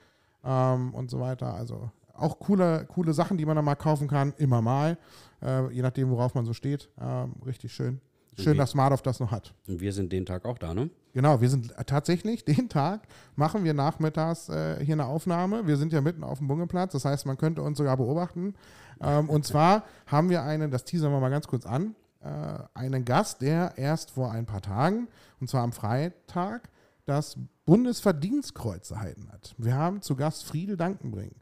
[0.44, 1.54] ähm, und so weiter.
[1.54, 4.98] Also auch coole, coole Sachen, die man da mal kaufen kann, immer mal.
[5.42, 6.88] Äh, je nachdem, worauf man so steht.
[7.00, 8.00] Ähm, richtig schön.
[8.38, 9.54] Schön, wie- dass Mardorf das noch hat.
[9.68, 10.90] Und wir sind den Tag auch da, ne?
[11.12, 13.06] Genau, wir sind tatsächlich, den Tag
[13.36, 15.66] machen wir nachmittags äh, hier eine Aufnahme.
[15.66, 18.54] Wir sind ja mitten auf dem Bungeplatz, das heißt, man könnte uns sogar beobachten.
[19.00, 21.94] Ähm, und zwar haben wir einen, das teasern wir mal ganz kurz an,
[22.74, 25.08] einen Gast, der erst vor ein paar Tagen,
[25.40, 26.70] und zwar am Freitag,
[27.06, 29.54] das Bundesverdienstkreuz erhalten hat.
[29.58, 31.32] Wir haben zu Gast Friedel Dankenbring.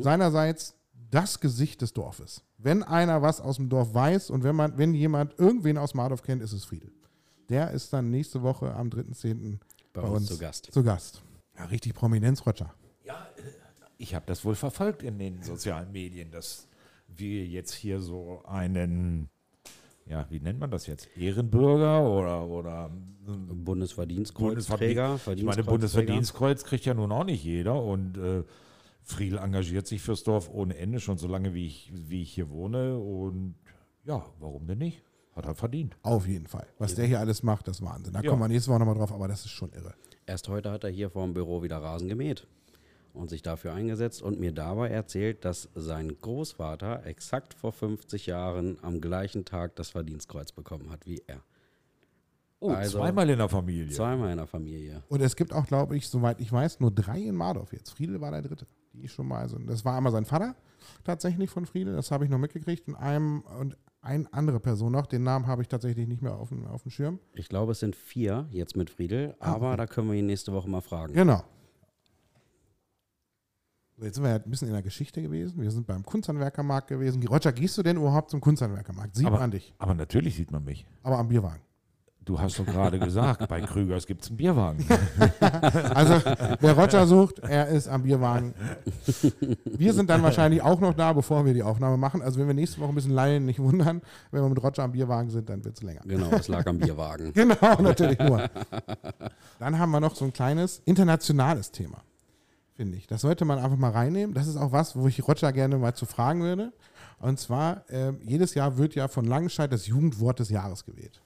[0.00, 0.74] Seinerseits
[1.10, 2.42] das Gesicht des Dorfes.
[2.58, 6.22] Wenn einer was aus dem Dorf weiß und wenn, man, wenn jemand irgendwen aus Mardorf
[6.22, 6.92] kennt, ist es Friedel.
[7.48, 9.58] Der ist dann nächste Woche am 3.10.
[9.92, 10.68] Bei uns zu Gast.
[10.70, 11.22] Zu Gast.
[11.56, 12.74] Ja, richtig Prominenz, Roger.
[13.04, 13.42] Ja, äh,
[13.96, 16.68] ich habe das wohl verfolgt in den sozialen Medien, dass
[17.08, 19.30] wir jetzt hier so einen,
[20.08, 21.08] ja, wie nennt man das jetzt?
[21.16, 22.90] Ehrenbürger oder, oder
[23.26, 25.20] Bundesverdienstkreuzträger.
[25.34, 25.64] Ich meine.
[25.64, 28.44] Bundesverdienstkreuz kriegt ja nun auch nicht jeder und äh,
[29.02, 32.50] Friedl engagiert sich fürs Dorf ohne Ende, schon so lange wie ich, wie ich hier
[32.50, 33.54] wohne und
[34.04, 35.02] ja, warum denn nicht?
[35.34, 35.96] Hat er verdient.
[36.02, 36.66] Auf jeden Fall.
[36.78, 38.12] Was der hier alles macht, das ist Wahnsinn.
[38.12, 38.30] Da Ja.
[38.30, 39.94] kommen wir nächste Woche nochmal drauf, aber das ist schon irre.
[40.26, 42.46] Erst heute hat er hier vor dem Büro wieder Rasen gemäht
[43.18, 48.78] und sich dafür eingesetzt und mir dabei erzählt, dass sein Großvater exakt vor 50 Jahren
[48.82, 51.42] am gleichen Tag das Verdienstkreuz bekommen hat wie er.
[52.60, 53.94] Oh, Also- zweimal in der Familie.
[53.94, 55.02] Zweimal in der Familie.
[55.08, 57.90] Und es gibt auch, glaube ich, soweit ich weiß, nur drei in Mardorf jetzt.
[57.90, 58.66] Friedel war der dritte.
[58.92, 60.56] Die ist schon mal, also das war einmal sein Vater
[61.04, 62.88] tatsächlich von Friedel, das habe ich noch mitgekriegt.
[62.88, 66.48] Und einem und eine andere Person noch, den Namen habe ich tatsächlich nicht mehr auf
[66.48, 67.18] dem, auf dem Schirm.
[67.34, 70.68] Ich glaube, es sind vier jetzt mit Friedel, aber da können wir ihn nächste Woche
[70.68, 71.14] mal fragen.
[71.14, 71.42] Genau.
[74.00, 75.60] Jetzt sind wir ja ein bisschen in der Geschichte gewesen.
[75.60, 77.26] Wir sind beim Kunsthandwerkermarkt gewesen.
[77.26, 79.16] Roger, gehst du denn überhaupt zum Kunsthandwerkermarkt?
[79.16, 79.74] Sieht aber, man dich.
[79.78, 80.86] aber natürlich sieht man mich.
[81.02, 81.62] Aber am Bierwagen.
[82.28, 84.84] Du hast doch gerade gesagt, bei Krügers gibt es einen Bierwagen.
[85.94, 86.20] Also,
[86.60, 88.52] wer Roger sucht, er ist am Bierwagen.
[89.64, 92.20] Wir sind dann wahrscheinlich auch noch da, bevor wir die Aufnahme machen.
[92.20, 94.02] Also, wenn wir nächste Woche ein bisschen lallen, nicht wundern.
[94.30, 96.02] Wenn wir mit Roger am Bierwagen sind, dann wird es länger.
[96.04, 97.32] Genau, es lag am Bierwagen.
[97.38, 98.50] Genau, natürlich nur.
[99.58, 102.02] Dann haben wir noch so ein kleines internationales Thema,
[102.78, 103.08] finde ich.
[103.08, 104.34] Das sollte man einfach mal reinnehmen.
[104.34, 106.72] Das ist auch was, wo ich Roger gerne mal zu fragen würde.
[107.18, 111.20] Und zwar, ähm, jedes Jahr wird ja von Langenscheid das Jugendwort des Jahres gewählt.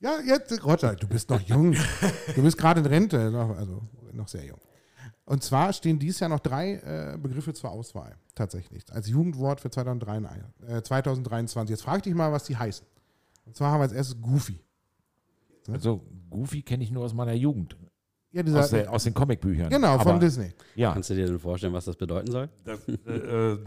[0.00, 1.74] Ja, jetzt, Roger, du bist noch jung.
[2.34, 3.18] Du bist gerade in Rente,
[3.56, 3.80] also
[4.12, 4.60] noch sehr jung.
[5.24, 9.70] Und zwar stehen dieses Jahr noch drei äh, Begriffe zur Auswahl, tatsächlich, als Jugendwort für
[9.70, 10.68] 2023.
[10.68, 11.70] Äh, 2023.
[11.70, 12.86] Jetzt frage ich dich mal, was die heißen.
[13.46, 14.60] Und zwar haben wir als erstes Goofy.
[15.70, 17.76] Also Goofy kenne ich nur aus meiner Jugend.
[18.30, 19.70] Ja, dieser, Aus, der, aus den Comicbüchern.
[19.70, 20.52] Genau, Aber, von Disney.
[20.74, 22.48] Ja, Kannst du dir denn vorstellen, was das bedeuten soll?
[22.64, 23.58] das, äh, äh,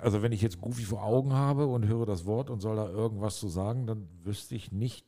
[0.00, 2.88] also wenn ich jetzt Goofy vor Augen habe und höre das Wort und soll da
[2.88, 5.06] irgendwas zu sagen, dann wüsste ich nicht,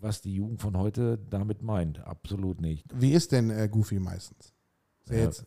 [0.00, 2.00] was die Jugend von heute damit meint.
[2.04, 2.84] Absolut nicht.
[2.94, 4.52] Wie ist denn äh, Goofy meistens?
[5.04, 5.44] Ist Ja, jetzt,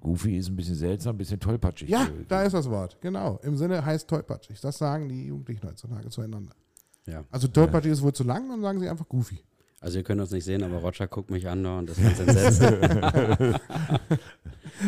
[0.00, 1.88] Goofy ist ein bisschen seltsam, ein bisschen tollpatschig.
[1.88, 2.98] ja, Äh, da ist das Wort.
[3.00, 3.38] Genau.
[3.42, 4.60] Im Sinne heißt tollpatschig.
[4.60, 6.52] Das sagen die Jugendlichen heutzutage zueinander.
[7.06, 7.24] Ja.
[7.30, 9.40] Also tollpatschig ist wohl zu lang, dann sagen sie einfach Goofy.
[9.84, 12.62] Also ihr könnt uns nicht sehen, aber Roger guckt mich an und ist ganz entsetzt.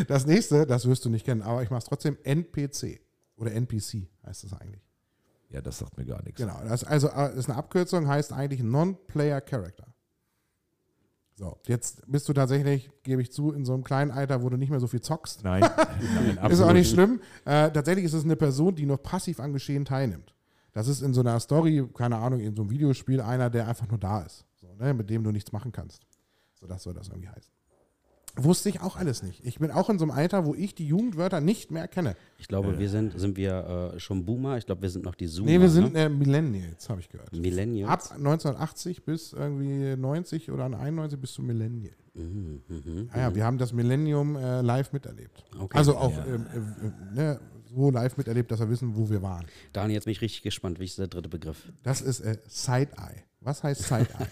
[0.09, 3.01] Das nächste, das wirst du nicht kennen, aber ich mache es trotzdem NPC
[3.37, 4.83] oder NPC heißt das eigentlich.
[5.51, 6.41] ja, das sagt mir gar nichts.
[6.41, 6.59] Genau.
[6.65, 9.87] Das ist also äh, ist eine Abkürzung, heißt eigentlich Non-Player Character.
[11.37, 14.57] So, jetzt bist du tatsächlich, gebe ich zu, in so einem kleinen Alter, wo du
[14.57, 15.45] nicht mehr so viel zockst.
[15.45, 15.61] Nein,
[16.37, 17.21] nein Ist auch nicht schlimm.
[17.45, 20.35] Äh, tatsächlich ist es eine Person, die noch passiv am Geschehen teilnimmt.
[20.73, 23.89] Das ist in so einer Story, keine Ahnung, in so einem Videospiel einer, der einfach
[23.89, 24.45] nur da ist,
[24.79, 26.03] ne, mit dem du nichts machen kannst.
[26.61, 27.53] So, das soll das irgendwie heißen.
[28.39, 29.43] Wusste ich auch alles nicht.
[29.47, 32.17] Ich bin auch in so einem Alter, wo ich die Jugendwörter nicht mehr kenne.
[32.39, 34.59] Ich glaube, wir sind, sind wir äh, schon Boomer.
[34.59, 35.51] Ich glaube, wir sind noch die Zoomer.
[35.51, 36.01] Nee, wir sind ne?
[36.05, 37.33] äh, Millennials, habe ich gehört.
[37.33, 37.91] Millennials.
[37.91, 41.95] Ab 1980 bis irgendwie 90 oder 91 bis zum Millennial.
[42.13, 45.45] Mhm, mhm, Ah ja, wir haben das Millennium äh, live miterlebt.
[45.59, 45.79] Okay.
[45.79, 46.27] Also auch Ja.
[46.27, 47.41] ähm, ähm, ne,
[47.75, 49.47] so live miterlebt, dass wir wissen, wo wir waren.
[49.73, 50.79] Daniel, jetzt bin ich richtig gespannt.
[50.79, 51.73] Wie ist der dritte Begriff?
[51.83, 53.23] Das ist äh, Side-Eye.
[53.47, 54.27] Was heißt Side-Eye?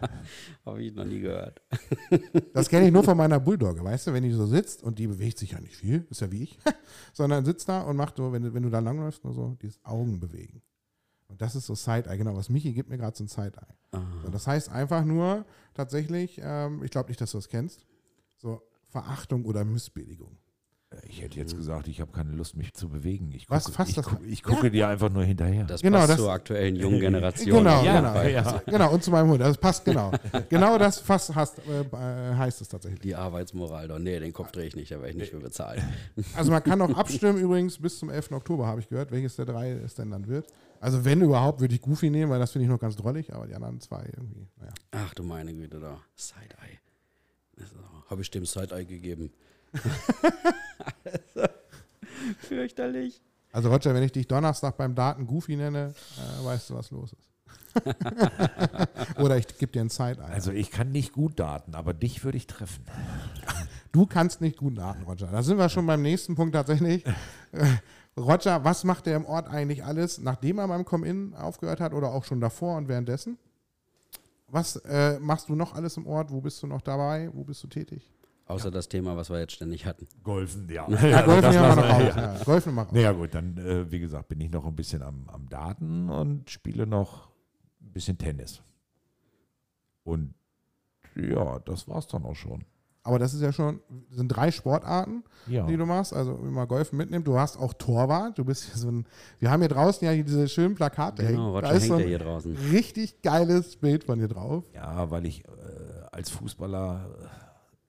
[0.66, 1.62] Habe ich noch nie gehört.
[2.52, 5.06] Das kenne ich nur von meiner Bulldogge, weißt du, wenn die so sitzt und die
[5.06, 6.58] bewegt sich ja nicht viel, ist ja wie ich,
[7.12, 9.78] sondern sitzt da und macht so, wenn du, wenn du da langläufst, nur so dieses
[9.84, 10.62] Augen bewegen.
[11.28, 12.34] Und das ist so Side-Eye, genau.
[12.34, 14.00] Was Michi gibt mir gerade so ein Side-Eye.
[14.24, 15.44] So, das heißt einfach nur
[15.74, 17.86] tatsächlich, ähm, ich glaube nicht, dass du das kennst.
[18.36, 20.36] so Verachtung oder Missbilligung.
[21.08, 23.32] Ich hätte jetzt gesagt, ich habe keine Lust, mich zu bewegen.
[23.34, 25.64] Ich Was, gucke, fast ich, das- gucke, ich gucke dir einfach nur hinterher.
[25.64, 27.64] Das Genau, passt das- zur aktuellen jungen Generation.
[27.64, 28.22] Genau, jeden genau.
[28.22, 28.62] Ja.
[28.66, 29.40] Genau, und zu meinem Hund.
[29.40, 30.12] Das passt genau.
[30.48, 33.00] genau das fast hast, äh, äh, heißt es tatsächlich.
[33.00, 33.98] Die Arbeitsmoral doch.
[33.98, 35.82] Nee, den Kopf drehe ich nicht, da werde ich nicht für bezahlt.
[36.36, 38.30] Also man kann auch abstimmen übrigens bis zum 11.
[38.32, 40.46] Oktober, habe ich gehört, welches der drei es denn dann wird.
[40.80, 43.46] Also wenn überhaupt, würde ich Goofy nehmen, weil das finde ich noch ganz drollig, aber
[43.48, 44.72] die anderen zwei irgendwie, naja.
[44.92, 45.98] Ach du meine Güte, da.
[46.14, 46.78] Side-Eye.
[48.08, 49.32] Habe ich dem Side-Eye gegeben.
[52.40, 53.22] Fürchterlich.
[53.52, 57.12] Also Roger, wenn ich dich Donnerstag beim Daten Goofy nenne, äh, weißt du, was los
[57.12, 57.26] ist.
[59.18, 60.32] Oder ich gebe dir ein Side-Eye.
[60.32, 62.84] Also ich kann nicht gut daten, aber dich würde ich treffen.
[63.92, 65.28] Du kannst nicht gut daten, Roger.
[65.28, 67.04] Da sind wir schon beim nächsten Punkt tatsächlich.
[68.16, 72.12] Roger, was macht der im Ort eigentlich alles, nachdem er beim Come-In aufgehört hat oder
[72.12, 73.38] auch schon davor und währenddessen?
[74.48, 76.30] Was äh, machst du noch alles im Ort?
[76.30, 77.30] Wo bist du noch dabei?
[77.32, 78.10] Wo bist du tätig?
[78.46, 80.06] Außer das Thema, was wir jetzt ständig hatten.
[80.22, 80.88] Golfen, ja.
[81.02, 82.14] Ja, Golfen das nehmen wir noch wir- raus.
[82.38, 82.44] Ja.
[82.44, 82.92] Golfen noch raus.
[82.92, 86.48] Naja gut, dann, äh, wie gesagt, bin ich noch ein bisschen am, am Daten und
[86.48, 87.28] spiele noch
[87.82, 88.62] ein bisschen Tennis.
[90.04, 90.34] Und
[91.16, 92.64] ja, das war's dann auch schon.
[93.02, 95.64] Aber das ist ja schon, das sind drei Sportarten, Ja.
[95.66, 96.12] die du machst.
[96.12, 98.36] Also wenn man Golfen mitnimmt, du hast auch Torwart.
[98.38, 99.06] Du bist hier so ein,
[99.38, 101.24] wir haben hier draußen ja diese schönen Plakate.
[101.24, 101.50] Genau, hängen.
[101.50, 102.56] Roger da ist hängt so ja ein hier draußen.
[102.72, 104.64] richtig geiles Bild von dir drauf.
[104.74, 105.50] Ja, weil ich äh,
[106.10, 107.26] als Fußballer, äh,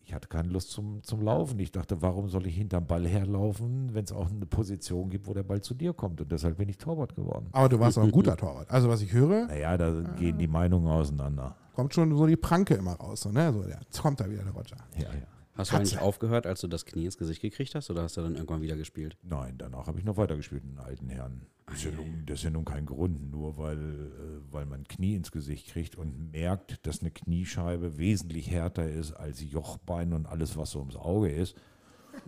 [0.08, 1.60] ich hatte keine Lust zum, zum Laufen.
[1.60, 5.34] Ich dachte, warum soll ich hinterm Ball herlaufen, wenn es auch eine Position gibt, wo
[5.34, 6.22] der Ball zu dir kommt?
[6.22, 7.48] Und deshalb bin ich Torwart geworden.
[7.52, 8.72] Aber du warst auch ein guter Torwart.
[8.72, 11.56] Also was ich höre, Naja, da gehen die Meinungen auseinander.
[11.76, 13.20] kommt schon so die Pranke immer raus.
[13.22, 13.52] So, ne?
[13.52, 14.78] so, ja, jetzt kommt da wieder der Roger.
[14.96, 15.28] Ja, ja.
[15.58, 15.94] Hast du Katze.
[15.96, 18.62] eigentlich aufgehört, als du das Knie ins Gesicht gekriegt hast, oder hast du dann irgendwann
[18.62, 19.18] wieder gespielt?
[19.24, 21.48] Nein, danach habe ich noch weitergespielt in den alten Herren.
[21.66, 24.84] Das ist, ja nun, das ist ja nun kein Grund, nur weil, äh, weil man
[24.86, 30.28] Knie ins Gesicht kriegt und merkt, dass eine Kniescheibe wesentlich härter ist als Jochbein und
[30.28, 31.56] alles, was so ums Auge ist.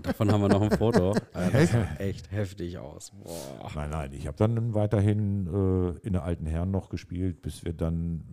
[0.03, 1.15] Davon haben wir noch ein Foto.
[1.34, 3.11] Äh, Das sah echt heftig aus.
[3.23, 3.71] Boah.
[3.75, 7.73] Nein, nein, ich habe dann weiterhin äh, in der alten Herren noch gespielt, bis wir
[7.73, 8.23] dann,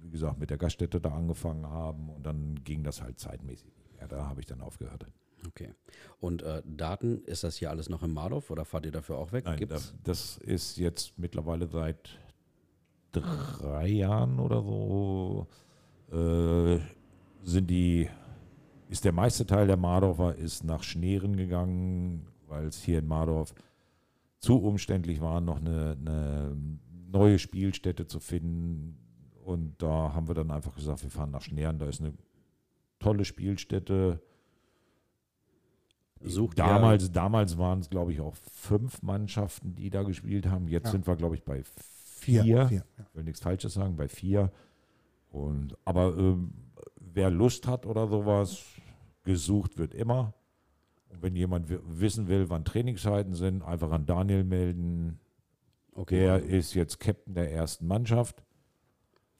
[0.00, 4.08] wie gesagt, mit der Gaststätte da angefangen haben und dann ging das halt zeitmäßig mehr.
[4.08, 5.06] Da habe ich dann aufgehört.
[5.46, 5.74] Okay.
[6.20, 9.32] Und äh, Daten, ist das hier alles noch im Mardorf oder fahrt ihr dafür auch
[9.32, 9.44] weg?
[9.44, 12.18] Nein, das, das ist jetzt mittlerweile seit
[13.12, 15.46] drei Jahren oder so
[16.12, 16.78] äh,
[17.42, 18.08] sind die,
[18.88, 23.54] ist der meiste Teil der Mardorfer ist nach Schneeren gegangen, weil es hier in Mardorf
[24.38, 26.56] zu umständlich war, noch eine, eine
[27.10, 28.98] neue Spielstätte zu finden.
[29.44, 32.12] Und da haben wir dann einfach gesagt, wir fahren nach Schneeren, da ist eine
[32.98, 34.20] tolle Spielstätte.
[36.22, 40.66] Sucht damals, damals waren es, glaube ich, auch fünf Mannschaften, die da gespielt haben.
[40.66, 40.90] Jetzt Ja.
[40.92, 42.42] sind wir, glaube ich, bei Vier.
[42.42, 42.66] vier.
[42.68, 43.04] vier ja.
[43.08, 44.50] Ich will nichts Falsches sagen, bei vier.
[45.30, 46.52] Und, aber ähm,
[46.98, 48.64] wer Lust hat oder sowas,
[49.24, 50.32] gesucht wird immer.
[51.10, 55.20] Und wenn jemand wi- wissen will, wann Trainingszeiten sind, einfach an Daniel melden.
[55.92, 56.16] Okay.
[56.18, 58.42] Der ist jetzt Captain der ersten Mannschaft.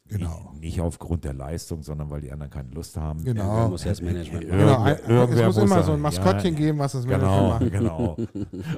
[0.08, 0.50] Genau.
[0.52, 3.24] Nicht, nicht aufgrund der Leistung, sondern weil die anderen keine Lust haben.
[3.24, 3.42] Genau.
[3.44, 4.58] Irgendwer muss ja das Management machen.
[4.58, 7.48] Genau, Irgendwer- es muss muss immer da- so ein Maskottchen ja, geben, was das Genau,
[7.48, 7.70] macht.
[7.72, 8.16] genau.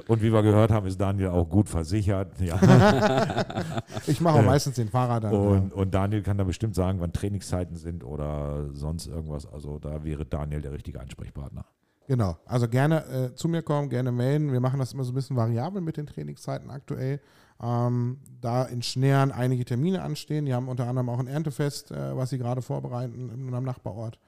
[0.07, 2.31] Und wie wir gehört haben, ist Daniel auch gut versichert.
[2.39, 2.59] Ja.
[4.07, 5.33] Ich mache auch Äh, meistens den Fahrer dann.
[5.33, 9.45] Und, und Daniel kann da bestimmt sagen, wann Trainingszeiten sind oder sonst irgendwas.
[9.51, 11.65] Also da wäre Daniel der richtige Ansprechpartner.
[12.07, 14.51] Genau, also gerne äh, zu mir kommen, gerne melden.
[14.51, 17.19] Wir machen das immer so ein bisschen variabel mit den Trainingszeiten aktuell.
[17.61, 20.45] Ähm, da in Schnären einige Termine anstehen.
[20.45, 24.19] Die haben unter anderem auch ein Erntefest, äh, was sie gerade vorbereiten in einem Nachbarort.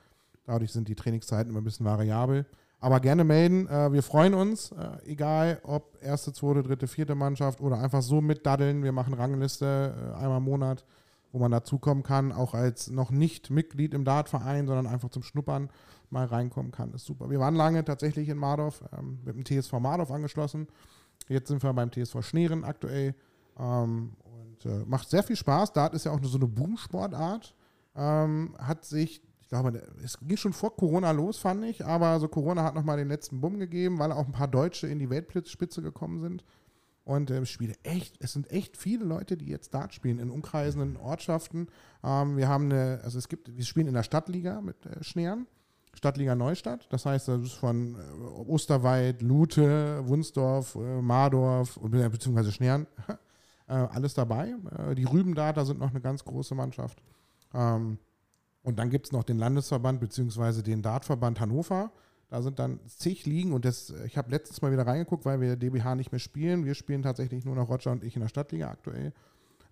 [0.45, 2.45] Dadurch sind die Trainingszeiten immer ein bisschen variabel.
[2.81, 3.67] Aber gerne melden.
[3.67, 8.21] Äh, wir freuen uns, äh, egal ob erste, zweite, dritte, vierte Mannschaft oder einfach so
[8.21, 8.83] mitdaddeln.
[8.83, 10.83] Wir machen Rangliste äh, einmal im Monat,
[11.31, 15.69] wo man dazukommen kann, auch als noch nicht Mitglied im Dartverein, sondern einfach zum Schnuppern
[16.09, 16.91] mal reinkommen kann.
[16.93, 17.29] Ist super.
[17.29, 20.67] Wir waren lange tatsächlich in Mardorf, ähm, mit dem TSV Mardorf angeschlossen.
[21.31, 23.15] Jetzt sind wir beim TSV Schneeren aktuell.
[23.57, 25.73] Ähm, und äh, macht sehr viel Spaß.
[25.73, 27.55] Dart ist ja auch so eine Boomsportart.
[27.95, 32.27] Ähm, hat sich, ich glaube, es ging schon vor Corona los, fand ich, aber so
[32.27, 35.81] Corona hat nochmal den letzten Bumm gegeben, weil auch ein paar Deutsche in die Weltspitze
[35.81, 36.43] gekommen sind.
[37.03, 40.97] Und äh, spiele echt, es sind echt viele Leute, die jetzt Dart spielen, in umkreisenden
[40.97, 41.67] Ortschaften.
[42.03, 45.47] Ähm, wir haben eine, also es gibt, wir spielen in der Stadtliga mit äh, Schneeren.
[45.93, 46.87] Stadtliga Neustadt.
[46.91, 47.99] Das heißt, das ist von äh,
[48.47, 52.87] Osterwald, Lute, Wunsdorf, äh, Mardorf be- beziehungsweise Schnern
[53.67, 54.55] äh, alles dabei.
[54.77, 57.01] Äh, die Rübendater sind noch eine ganz große Mannschaft.
[57.53, 57.97] Ähm,
[58.63, 61.91] und dann gibt es noch den Landesverband beziehungsweise den Dartverband Hannover.
[62.29, 65.57] Da sind dann zig Ligen und das, ich habe letztens mal wieder reingeguckt, weil wir
[65.57, 66.63] DBH nicht mehr spielen.
[66.63, 69.11] Wir spielen tatsächlich nur noch Roger und ich in der Stadtliga aktuell.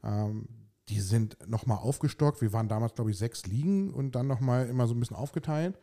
[0.04, 0.48] Ähm,
[0.90, 2.42] die sind nochmal aufgestockt.
[2.42, 5.80] Wir waren damals, glaube ich, sechs Ligen und dann nochmal immer so ein bisschen aufgeteilt.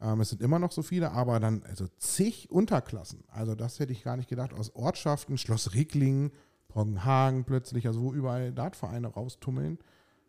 [0.00, 3.24] Ähm, es sind immer noch so viele, aber dann also zig Unterklassen.
[3.28, 4.52] Also das hätte ich gar nicht gedacht.
[4.54, 6.32] Aus Ortschaften, Schloss Ricklingen,
[6.68, 9.78] Poggenhagen plötzlich, also wo überall Dartvereine raustummeln.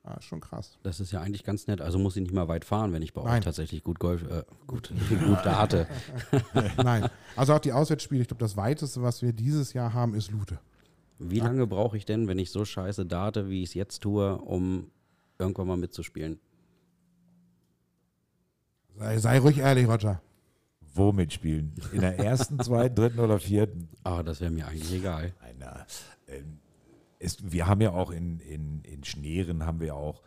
[0.03, 0.80] Ah, schon krass.
[0.82, 1.80] Das ist ja eigentlich ganz nett.
[1.80, 3.41] Also muss ich nicht mal weit fahren, wenn ich bei euch Nein.
[3.43, 5.88] tatsächlich gut Golf, äh, gut, gut date.
[6.78, 7.07] Nein.
[7.36, 10.59] Also auch die Auswärtsspiele, ich glaube, das weiteste, was wir dieses Jahr haben, ist Lute.
[11.19, 14.38] Wie lange brauche ich denn, wenn ich so scheiße date, wie ich es jetzt tue,
[14.39, 14.89] um
[15.38, 16.39] irgendwann mal mitzuspielen?
[19.02, 20.22] Sei, sei ruhig ehrlich, Roger.
[20.93, 21.74] Womit spielen?
[21.91, 23.89] In der ersten, zweiten, dritten oder vierten?
[24.04, 25.34] Ah, das wäre mir eigentlich egal.
[25.41, 25.86] Nein, na,
[26.28, 26.60] ähm,
[27.18, 30.22] es, wir haben ja auch in, in, in Schneeren haben wir auch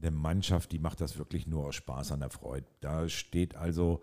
[0.00, 2.66] eine Mannschaft, die macht das wirklich nur aus Spaß an der Freude.
[2.80, 4.02] Da steht also,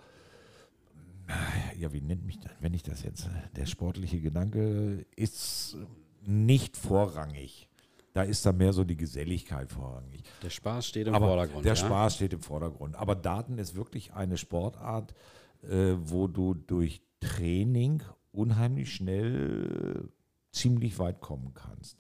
[1.80, 5.78] ja, wie nennt mich das, wenn ich das jetzt, der sportliche Gedanke ist
[6.24, 7.71] nicht vorrangig.
[8.14, 10.24] Da ist da mehr so die Geselligkeit vorrangig.
[10.44, 11.66] Der Spaß steht im Aber Vordergrund.
[11.66, 11.76] Der ja?
[11.76, 12.96] Spaß steht im Vordergrund.
[12.96, 15.14] Aber Daten ist wirklich eine Sportart,
[15.64, 20.10] äh, wo du durch Training unheimlich schnell
[20.52, 21.98] ziemlich weit kommen kannst.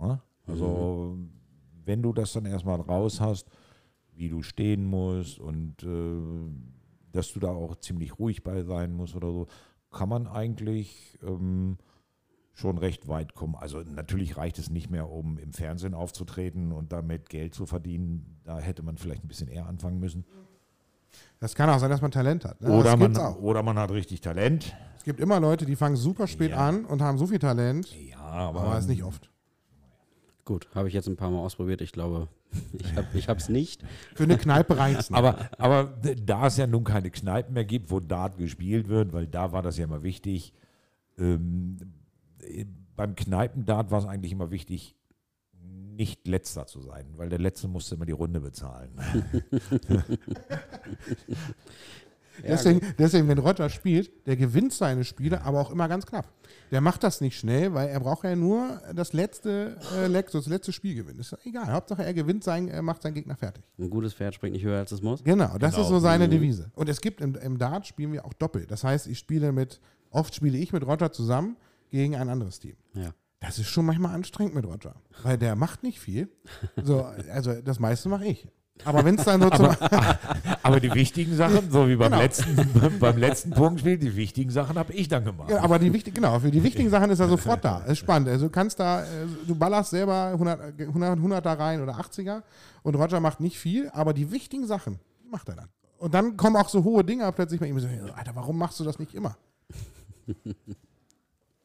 [0.00, 0.22] Ja?
[0.46, 1.16] Also,
[1.84, 3.48] wenn du das dann erstmal raus hast,
[4.14, 6.52] wie du stehen musst und äh,
[7.12, 9.46] dass du da auch ziemlich ruhig bei sein musst oder so,
[9.90, 11.78] kann man eigentlich ähm,
[12.54, 13.54] schon recht weit kommen.
[13.54, 18.38] Also natürlich reicht es nicht mehr, um im Fernsehen aufzutreten und damit Geld zu verdienen.
[18.44, 20.24] Da hätte man vielleicht ein bisschen eher anfangen müssen.
[21.40, 22.60] Das kann auch sein, dass man Talent hat.
[22.60, 22.70] Ne?
[22.70, 24.74] oder, man, oder man hat richtig Talent.
[24.96, 26.68] Es gibt immer Leute, die fangen super spät Ja.
[26.68, 29.30] an und haben so viel Talent, Ja, aber, aber ist nicht oft.
[30.44, 31.80] Gut, habe ich jetzt ein paar Mal ausprobiert.
[31.80, 32.28] Ich glaube,
[32.72, 33.84] ich habe ich es nicht.
[34.14, 35.12] Für eine Kneipe nicht.
[35.12, 35.92] Aber, aber
[36.24, 39.62] da es ja nun keine Kneipen mehr gibt, wo Dart gespielt wird, weil da war
[39.62, 40.52] das ja immer wichtig,
[41.18, 41.76] ähm,
[42.96, 44.96] beim Kneipendart war es eigentlich immer wichtig,
[45.96, 48.90] nicht letzter zu sein, weil der Letzte musste immer die Runde bezahlen.
[52.42, 56.32] deswegen, deswegen, wenn Roger spielt, der gewinnt seine Spiele, aber auch immer ganz knapp.
[56.70, 60.72] Der macht das nicht schnell, weil er braucht ja nur das letzte äh, das letzte
[60.72, 61.20] Spiel gewinnen.
[61.20, 61.66] Ist ja egal.
[61.66, 63.62] Hauptsache er gewinnt sein, er macht seinen Gegner fertig.
[63.78, 65.22] Ein gutes Pferd springt nicht höher, als es muss.
[65.22, 65.82] Genau, das Genau.
[65.84, 66.70] ist so seine Devise.
[66.74, 68.70] Und es gibt im, im Dart spielen wir auch doppelt.
[68.70, 69.80] Das heißt, ich spiele mit,
[70.10, 71.56] oft spiele ich mit Roger zusammen
[71.92, 72.74] gegen ein anderes Team.
[72.94, 73.10] Ja.
[73.38, 76.28] Das ist schon manchmal anstrengend mit Roger, weil der macht nicht viel.
[76.82, 78.48] So, also das meiste mache ich.
[78.84, 79.66] Aber wenn es dann so zum,
[80.62, 82.22] Aber die wichtigen Sachen, so wie beim, Genau.
[82.22, 85.50] letzten, beim letzten Punktspiel, die wichtigen Sachen habe ich dann gemacht.
[85.50, 87.80] Ja, aber die wichtig, genau, für die wichtigen Sachen ist er sofort da.
[87.80, 88.28] Ist spannend.
[88.28, 92.42] Also du kannst da, äh, du ballerst selber 100, 100, 100er rein oder 80er
[92.82, 94.98] und Roger macht nicht viel, aber die wichtigen Sachen
[95.30, 95.68] macht er dann.
[95.98, 97.86] Und dann kommen auch so hohe Dinger plötzlich bei ihm so,
[98.16, 99.36] Alter, warum machst du das nicht immer?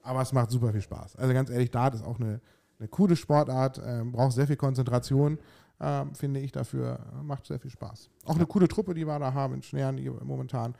[0.08, 1.18] Aber es macht super viel Spaß.
[1.18, 2.40] Also ganz ehrlich, Dart ist auch eine,
[2.80, 5.38] eine coole Sportart, ähm, braucht sehr viel Konzentration,
[5.82, 8.10] ähm, finde ich dafür, äh, macht sehr viel Spaß.
[8.26, 10.76] Auch eine coole Truppe, die wir da haben in Schnären momentan.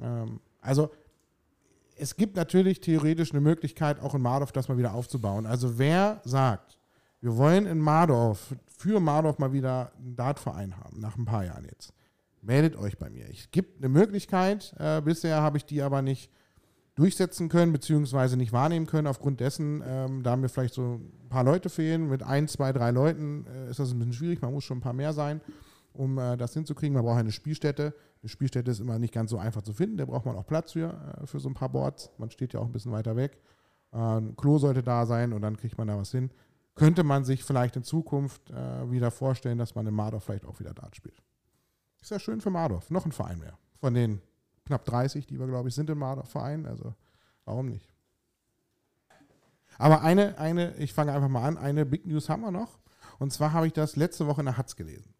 [0.00, 0.90] Ähm, also
[1.98, 5.44] es gibt natürlich theoretisch eine Möglichkeit, auch in Mardorf das mal wieder aufzubauen.
[5.44, 6.78] Also wer sagt,
[7.20, 11.66] wir wollen in Mardorf, für Mardorf mal wieder einen Dartverein haben, nach ein paar Jahren
[11.66, 11.92] jetzt,
[12.40, 13.28] meldet euch bei mir.
[13.28, 16.30] Es gibt eine Möglichkeit, äh, bisher habe ich die aber nicht
[17.00, 21.44] durchsetzen können, beziehungsweise nicht wahrnehmen können, aufgrund dessen, ähm, da mir vielleicht so ein paar
[21.44, 22.10] Leute fehlen.
[22.10, 24.82] Mit ein, zwei, drei Leuten äh, ist das ein bisschen schwierig, man muss schon ein
[24.82, 25.40] paar mehr sein,
[25.94, 26.94] um äh, das hinzukriegen.
[26.94, 27.94] Man braucht eine Spielstätte.
[28.22, 30.72] Eine Spielstätte ist immer nicht ganz so einfach zu finden, da braucht man auch Platz
[30.72, 30.92] für,
[31.22, 32.10] äh, für so ein paar Boards.
[32.18, 33.38] Man steht ja auch ein bisschen weiter weg.
[33.92, 36.30] Ein Klo sollte da sein und dann kriegt man da was hin.
[36.74, 40.60] Könnte man sich vielleicht in Zukunft äh, wieder vorstellen, dass man in Mardorf vielleicht auch
[40.60, 41.22] wieder Dart spielt.
[42.00, 42.90] Ist ja schön für Mardorf.
[42.90, 43.58] Noch ein Verein mehr.
[43.80, 44.20] Von den
[44.66, 46.66] knapp 30, die wir, glaube ich, sind im Mardorf Verein.
[46.66, 46.94] Also
[47.44, 47.88] warum nicht?
[49.78, 52.78] Aber eine, eine, ich fange einfach mal an, eine Big News haben wir noch.
[53.18, 55.14] Und zwar habe ich das letzte Woche in der Hatz gelesen.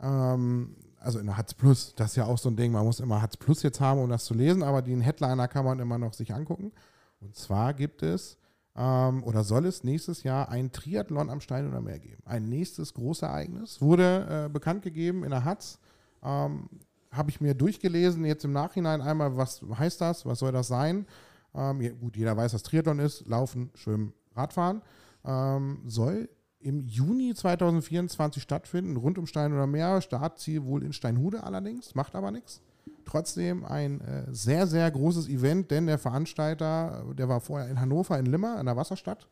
[0.00, 1.94] Ähm, also in der Hatz Plus.
[1.94, 4.10] Das ist ja auch so ein Ding, man muss immer Hatz Plus jetzt haben, um
[4.10, 6.72] das zu lesen, aber den Headliner kann man immer noch sich angucken.
[7.20, 8.38] Und zwar gibt es
[8.76, 12.22] ähm, oder soll es nächstes Jahr ein Triathlon am Stein oder Meer geben.
[12.24, 13.80] Ein nächstes Großereignis.
[13.80, 15.78] Wurde äh, bekannt gegeben in der Hatz.
[16.22, 16.68] Ähm,
[17.10, 21.06] Habe ich mir durchgelesen, jetzt im Nachhinein einmal, was heißt das, was soll das sein?
[21.54, 23.26] Ähm, gut, jeder weiß, was Triathlon ist.
[23.26, 24.82] Laufen, Schwimmen, Radfahren.
[25.24, 26.28] Ähm, soll
[26.60, 30.00] im Juni 2024 stattfinden, rund um Stein oder Meer.
[30.00, 32.60] Startziel wohl in Steinhude allerdings, macht aber nichts.
[33.04, 38.18] Trotzdem ein äh, sehr, sehr großes Event, denn der Veranstalter, der war vorher in Hannover,
[38.18, 39.26] in Limmer, in der Wasserstadt.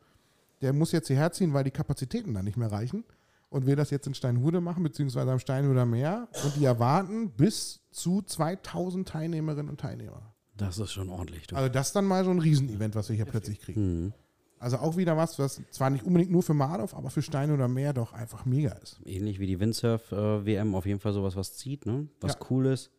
[0.61, 3.05] Der muss jetzt hierher ziehen, weil die Kapazitäten da nicht mehr reichen
[3.49, 6.27] und will das jetzt in Steinhude machen, beziehungsweise am Steinhuder Meer.
[6.43, 10.33] Und die erwarten bis zu 2000 Teilnehmerinnen und Teilnehmer.
[10.55, 11.47] Das ist schon ordentlich.
[11.47, 11.55] Du.
[11.55, 14.03] Also das ist dann mal so ein Riesenevent, was wir hier plötzlich kriegen.
[14.05, 14.13] Mhm.
[14.59, 17.69] Also auch wieder was, was zwar nicht unbedingt nur für Mardorf, aber für Stein oder
[17.69, 18.99] Meer doch einfach mega ist.
[19.05, 22.07] Ähnlich wie die Windsurf-WM, auf jeden Fall sowas, was zieht, ne?
[22.19, 22.39] was Ja.
[22.49, 22.91] cool ist.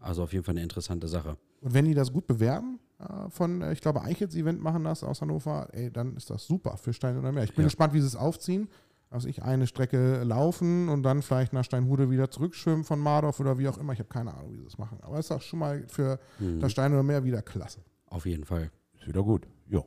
[0.00, 1.36] Also auf jeden Fall eine interessante Sache.
[1.60, 5.04] Und wenn die das gut bewerben, äh, von, äh, ich glaube, Eichels Event machen das
[5.04, 7.44] aus Hannover, ey, dann ist das super für Stein oder mehr.
[7.44, 7.68] Ich bin Ja.
[7.68, 8.68] gespannt, wie sie es aufziehen.
[9.14, 13.58] Also ich eine Strecke laufen und dann vielleicht nach Steinhude wieder zurückschwimmen von Mardorf oder
[13.58, 13.92] wie auch immer.
[13.92, 14.98] Ich habe keine Ahnung, wie sie das machen.
[15.02, 16.58] Aber ist auch schon mal für Mhm.
[16.58, 17.78] das Stein oder mehr wieder klasse.
[18.06, 18.72] Auf jeden Fall.
[18.98, 19.46] Ist wieder gut.
[19.68, 19.84] Ja.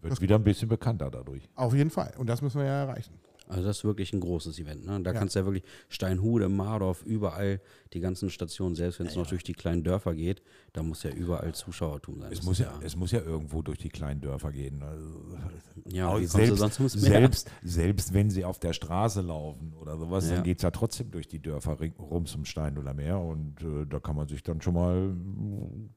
[0.00, 1.48] Wird wieder ein bisschen bekannter dadurch.
[1.54, 2.12] Auf jeden Fall.
[2.18, 3.14] Und das müssen wir ja erreichen.
[3.50, 4.86] Also das ist wirklich ein großes Event.
[4.86, 5.00] Ne?
[5.02, 5.18] Da Ja.
[5.18, 7.60] kannst du ja wirklich Steinhude, Mardorf, überall
[7.92, 10.42] die ganzen Stationen, selbst wenn es noch durch die kleinen Dörfer geht,
[10.72, 12.30] da muss ja überall Zuschauertum sein.
[12.32, 14.82] Es Das muss ja, es muss ja irgendwo durch die kleinen Dörfer gehen.
[14.82, 15.08] Also,
[15.88, 20.36] ja, selbst, selbst, selbst wenn sie auf der Straße laufen oder sowas, Ja.
[20.36, 23.18] dann geht es ja trotzdem durch die Dörfer rum zum Stein oder Meer.
[23.20, 25.14] Und äh, da kann man sich dann schon mal,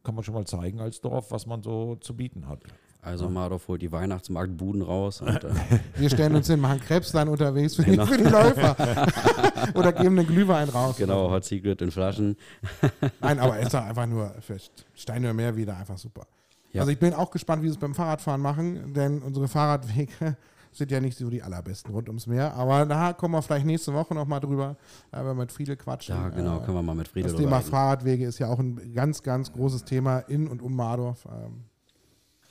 [0.04, 2.64] kann man schon mal zeigen als Dorf, was man so zu bieten hat.
[3.04, 5.50] Also Mardorf holt die Weihnachtsmarktbuden raus und äh,
[5.96, 8.06] Wir stellen uns hin, machen Krebs dann unterwegs für, Genau.
[8.06, 8.76] die, für die Läufer.
[9.76, 10.96] oder geben einen Glühwein raus.
[10.98, 12.38] genau, Hot Secret in Flaschen.
[13.22, 14.58] Nein, aber ist doch einfach nur für
[14.96, 16.26] Stein oder mehr wieder einfach super.
[16.72, 16.82] Ja.
[16.82, 20.38] Also ich bin auch gespannt, wie sie es beim Fahrradfahren machen, denn unsere Fahrradwege
[20.72, 22.56] sind ja nicht so die allerbesten rund ums Meer.
[22.56, 24.76] Aber da kommen wir vielleicht nächste Woche nochmal drüber,
[25.12, 26.16] wenn wir mit Friedel quatschen.
[26.16, 27.70] Ja, genau, Äh, können wir mal mit Friedel Das Thema reden.
[27.70, 31.28] Fahrradwege ist ja auch ein ganz, ganz großes Thema in und um Mardorf.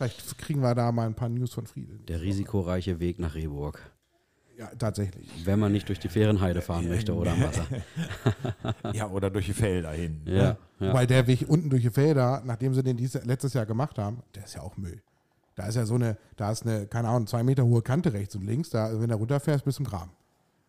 [0.02, 2.00] Vielleicht kriegen wir da mal ein paar News von Friedel.
[2.08, 3.78] Der risikoreiche Weg nach Rehburg.
[4.58, 5.30] Ja, tatsächlich.
[5.44, 7.66] Wenn man nicht durch die Fährenheide fahren möchte oder am Wasser.
[8.94, 10.22] Ja, oder durch die Felder hin.
[10.24, 10.92] Ja, ja.
[10.92, 14.22] Weil der Weg unten durch die Felder, nachdem sie den dieses, letztes Jahr gemacht haben,
[14.34, 15.00] der ist ja auch Müll.
[15.54, 18.34] Da ist ja so eine, da ist eine, keine Ahnung, zwei Meter hohe Kante rechts
[18.34, 20.10] und links, da, wenn du runterfährst, bis zum Graben.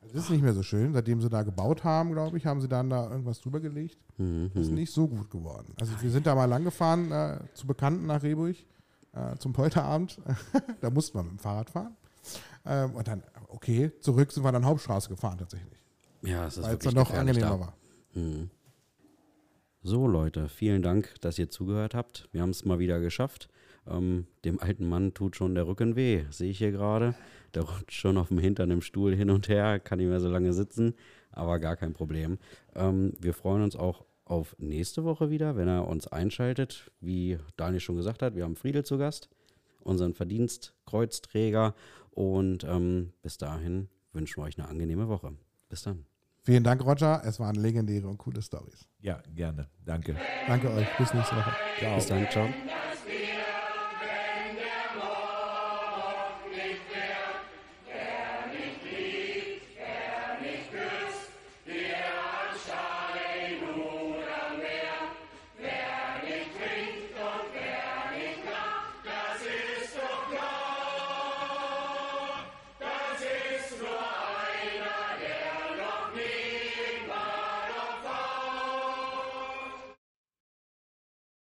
[0.01, 0.93] Das ist nicht mehr so schön.
[0.93, 3.97] Seitdem sie da gebaut haben, glaube ich, haben sie dann da irgendwas drüber gelegt.
[4.17, 5.73] Mhm, ist nicht so gut geworden.
[5.79, 8.57] Also wir sind da mal lang gefahren äh, zu Bekannten nach Rehburg
[9.13, 10.19] äh, zum Polterabend.
[10.81, 11.95] da mussten wir mit dem Fahrrad fahren.
[12.65, 15.79] Ähm, und dann, okay, zurück sind wir dann Hauptstraße gefahren tatsächlich.
[16.21, 17.59] ja, es ist Weil es dann noch angenehmer da.
[17.59, 17.73] war.
[18.13, 18.49] Mhm.
[19.81, 22.29] So, Leute, vielen Dank, dass ihr zugehört habt.
[22.31, 23.49] Wir haben es mal wieder geschafft.
[23.85, 27.15] Ähm, dem alten Mann tut schon der Rücken weh, sehe ich hier gerade.
[27.53, 30.29] Der rutscht schon auf dem Hintern im Stuhl hin und her, kann nicht mehr so
[30.29, 30.95] lange sitzen,
[31.31, 32.37] aber gar kein Problem.
[32.75, 36.91] Ähm, wir freuen uns auch auf nächste Woche wieder, wenn er uns einschaltet.
[36.99, 39.29] Wie Daniel schon gesagt hat, wir haben Friedel zu Gast,
[39.81, 41.75] unseren Verdienstkreuzträger.
[42.09, 45.33] Und ähm, bis dahin wünschen wir euch eine angenehme Woche.
[45.69, 46.05] Bis dann.
[46.41, 47.21] Vielen Dank, Roger.
[47.23, 48.87] Es waren legendäre und coole Stories.
[48.99, 49.69] Ja, gerne.
[49.85, 50.15] Danke.
[50.47, 50.87] Danke euch.
[50.97, 51.53] Bis nächste Woche.
[51.79, 51.95] Ciao.
[51.95, 52.49] Bis dann, ciao.